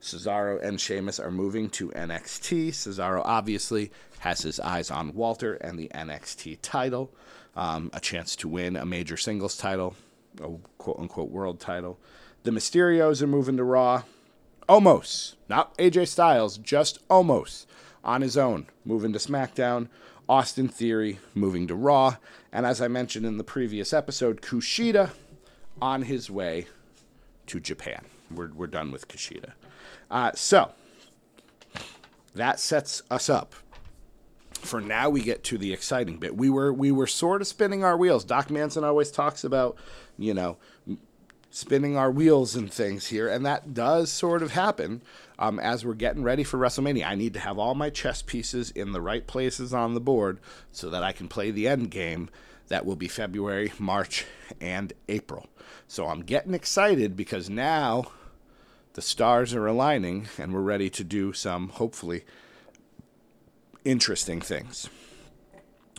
Cesaro 0.00 0.62
and 0.62 0.80
Sheamus 0.80 1.20
are 1.20 1.30
moving 1.30 1.68
to 1.70 1.90
NXT. 1.90 2.68
Cesaro 2.70 3.20
obviously 3.24 3.90
has 4.20 4.40
his 4.40 4.58
eyes 4.58 4.90
on 4.90 5.12
Walter 5.14 5.54
and 5.54 5.78
the 5.78 5.90
NXT 5.94 6.58
title, 6.62 7.10
um, 7.56 7.90
a 7.92 8.00
chance 8.00 8.36
to 8.36 8.48
win 8.48 8.76
a 8.76 8.86
major 8.86 9.18
singles 9.18 9.56
title, 9.56 9.96
a 10.42 10.48
quote 10.78 10.98
unquote 10.98 11.30
world 11.30 11.60
title. 11.60 11.98
The 12.44 12.50
Mysterios 12.50 13.20
are 13.20 13.26
moving 13.26 13.58
to 13.58 13.64
Raw. 13.64 14.02
Omos, 14.68 15.34
not 15.48 15.76
AJ 15.78 16.08
Styles, 16.08 16.58
just 16.58 17.06
Omos 17.08 17.66
on 18.02 18.22
his 18.22 18.36
own, 18.36 18.66
moving 18.84 19.12
to 19.12 19.18
SmackDown. 19.18 19.88
Austin 20.28 20.68
Theory 20.68 21.18
moving 21.34 21.66
to 21.66 21.74
Raw. 21.74 22.16
And 22.52 22.64
as 22.64 22.80
I 22.80 22.88
mentioned 22.88 23.26
in 23.26 23.36
the 23.36 23.44
previous 23.44 23.92
episode, 23.92 24.40
Kushida 24.40 25.10
on 25.82 26.02
his 26.02 26.30
way 26.30 26.66
to 27.46 27.60
Japan. 27.60 28.04
We're, 28.30 28.52
we're 28.52 28.66
done 28.66 28.90
with 28.90 29.08
Kushida. 29.08 29.52
Uh, 30.10 30.32
so 30.34 30.72
that 32.34 32.58
sets 32.58 33.02
us 33.10 33.28
up. 33.28 33.54
For 34.52 34.80
now, 34.80 35.10
we 35.10 35.22
get 35.22 35.44
to 35.44 35.58
the 35.58 35.74
exciting 35.74 36.16
bit. 36.16 36.36
We 36.36 36.48
were 36.48 36.72
we 36.72 36.90
were 36.90 37.06
sort 37.06 37.42
of 37.42 37.46
spinning 37.46 37.84
our 37.84 37.98
wheels. 37.98 38.24
Doc 38.24 38.50
Manson 38.50 38.82
always 38.82 39.10
talks 39.10 39.44
about, 39.44 39.76
you 40.16 40.32
know, 40.32 40.56
spinning 41.54 41.96
our 41.96 42.10
wheels 42.10 42.56
and 42.56 42.72
things 42.72 43.06
here, 43.06 43.28
and 43.28 43.46
that 43.46 43.72
does 43.72 44.10
sort 44.10 44.42
of 44.42 44.50
happen 44.50 45.00
um, 45.38 45.60
as 45.60 45.84
we're 45.84 45.94
getting 45.94 46.24
ready 46.24 46.42
for 46.42 46.58
WrestleMania. 46.58 47.06
I 47.06 47.14
need 47.14 47.32
to 47.34 47.38
have 47.38 47.60
all 47.60 47.76
my 47.76 47.90
chess 47.90 48.22
pieces 48.22 48.72
in 48.72 48.90
the 48.90 49.00
right 49.00 49.24
places 49.24 49.72
on 49.72 49.94
the 49.94 50.00
board 50.00 50.40
so 50.72 50.90
that 50.90 51.04
I 51.04 51.12
can 51.12 51.28
play 51.28 51.52
the 51.52 51.68
end 51.68 51.92
game. 51.92 52.28
That 52.68 52.84
will 52.84 52.96
be 52.96 53.06
February, 53.06 53.72
March, 53.78 54.26
and 54.60 54.92
April. 55.08 55.46
So 55.86 56.08
I'm 56.08 56.22
getting 56.22 56.54
excited 56.54 57.16
because 57.16 57.48
now 57.48 58.06
the 58.94 59.02
stars 59.02 59.54
are 59.54 59.68
aligning 59.68 60.26
and 60.36 60.52
we're 60.52 60.60
ready 60.60 60.90
to 60.90 61.04
do 61.04 61.32
some, 61.32 61.68
hopefully, 61.68 62.24
interesting 63.84 64.40
things. 64.40 64.88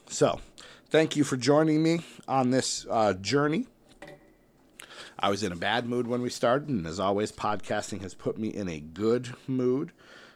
So, 0.09 0.41
thank 0.89 1.15
you 1.15 1.23
for 1.23 1.37
joining 1.37 1.81
me 1.81 2.01
on 2.27 2.49
this 2.49 2.85
uh, 2.89 3.13
journey. 3.13 3.67
I 5.25 5.29
was 5.29 5.41
in 5.41 5.51
a 5.51 5.55
bad 5.55 5.89
mood 5.89 6.05
when 6.05 6.21
we 6.21 6.29
started, 6.29 6.69
and 6.69 6.85
as 6.85 6.99
always, 6.99 7.31
podcasting 7.31 8.01
has 8.01 8.13
put 8.13 8.37
me 8.37 8.49
in 8.49 8.69
a 8.69 8.79
good 8.79 9.33
mood. 9.47 9.91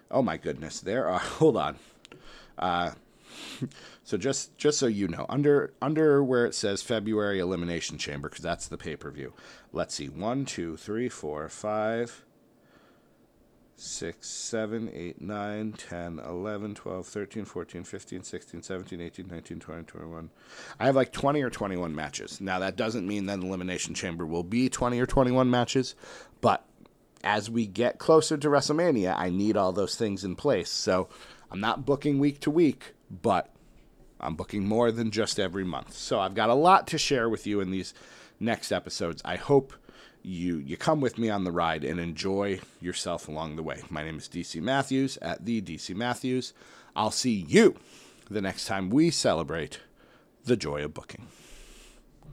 Oh 0.09 0.23
my 0.23 0.35
goodness, 0.35 0.79
there 0.79 1.07
are. 1.07 1.19
Hold 1.37 1.57
on. 1.57 1.75
Uh, 2.57 2.93
so 4.03 4.17
just 4.17 4.57
just 4.57 4.79
so 4.79 4.87
you 4.87 5.07
know, 5.07 5.27
under 5.29 5.73
under 5.79 6.23
where 6.23 6.47
it 6.47 6.55
says 6.55 6.81
February 6.81 7.37
Elimination 7.37 7.99
Chamber, 7.99 8.29
because 8.29 8.41
that's 8.41 8.67
the 8.67 8.79
pay 8.79 8.95
per 8.95 9.11
view. 9.11 9.33
Let's 9.71 9.93
see, 9.93 10.09
one, 10.09 10.43
two, 10.43 10.75
three, 10.75 11.07
four, 11.07 11.47
five, 11.49 12.25
6, 13.79 14.27
7, 14.27 14.91
8, 14.93 15.21
9, 15.21 15.71
10, 15.73 16.19
11, 16.19 16.75
12, 16.75 17.07
13, 17.07 17.45
14, 17.45 17.83
15, 17.83 18.23
16, 18.23 18.61
17, 18.61 19.01
18, 19.01 19.27
19, 19.27 19.59
20, 19.59 19.83
21. 19.83 20.29
I 20.79 20.85
have 20.85 20.95
like 20.95 21.11
20 21.11 21.41
or 21.41 21.49
21 21.49 21.95
matches. 21.95 22.41
Now, 22.41 22.59
that 22.59 22.75
doesn't 22.75 23.07
mean 23.07 23.25
that 23.27 23.39
Elimination 23.39 23.93
Chamber 23.93 24.25
will 24.25 24.43
be 24.43 24.69
20 24.69 24.99
or 24.99 25.05
21 25.05 25.49
matches, 25.49 25.95
but 26.41 26.65
as 27.23 27.49
we 27.49 27.65
get 27.65 27.99
closer 27.99 28.37
to 28.37 28.47
WrestleMania, 28.47 29.13
I 29.17 29.29
need 29.29 29.57
all 29.57 29.71
those 29.71 29.95
things 29.95 30.23
in 30.23 30.35
place. 30.35 30.69
So 30.69 31.09
I'm 31.51 31.59
not 31.59 31.85
booking 31.85 32.19
week 32.19 32.39
to 32.41 32.51
week, 32.51 32.93
but 33.09 33.49
I'm 34.19 34.35
booking 34.35 34.65
more 34.65 34.91
than 34.91 35.11
just 35.11 35.39
every 35.39 35.63
month. 35.63 35.93
So 35.93 36.19
I've 36.19 36.35
got 36.35 36.49
a 36.49 36.53
lot 36.53 36.87
to 36.87 36.97
share 36.97 37.29
with 37.29 37.47
you 37.47 37.61
in 37.61 37.71
these 37.71 37.93
next 38.39 38.71
episodes. 38.71 39.21
I 39.25 39.35
hope 39.35 39.73
you 40.23 40.57
you 40.57 40.77
come 40.77 41.01
with 41.01 41.17
me 41.17 41.29
on 41.29 41.43
the 41.43 41.51
ride 41.51 41.83
and 41.83 41.99
enjoy 41.99 42.59
yourself 42.81 43.27
along 43.27 43.55
the 43.55 43.63
way. 43.63 43.81
My 43.89 44.03
name 44.03 44.17
is 44.17 44.27
DC 44.27 44.61
Matthews 44.61 45.17
at 45.21 45.45
the 45.45 45.61
DC 45.61 45.95
Matthews. 45.95 46.53
I'll 46.95 47.11
see 47.11 47.45
you 47.47 47.75
the 48.29 48.41
next 48.41 48.65
time 48.65 48.89
we 48.89 49.09
celebrate 49.11 49.79
the 50.45 50.57
joy 50.57 50.83
of 50.83 50.93
booking. 50.93 51.27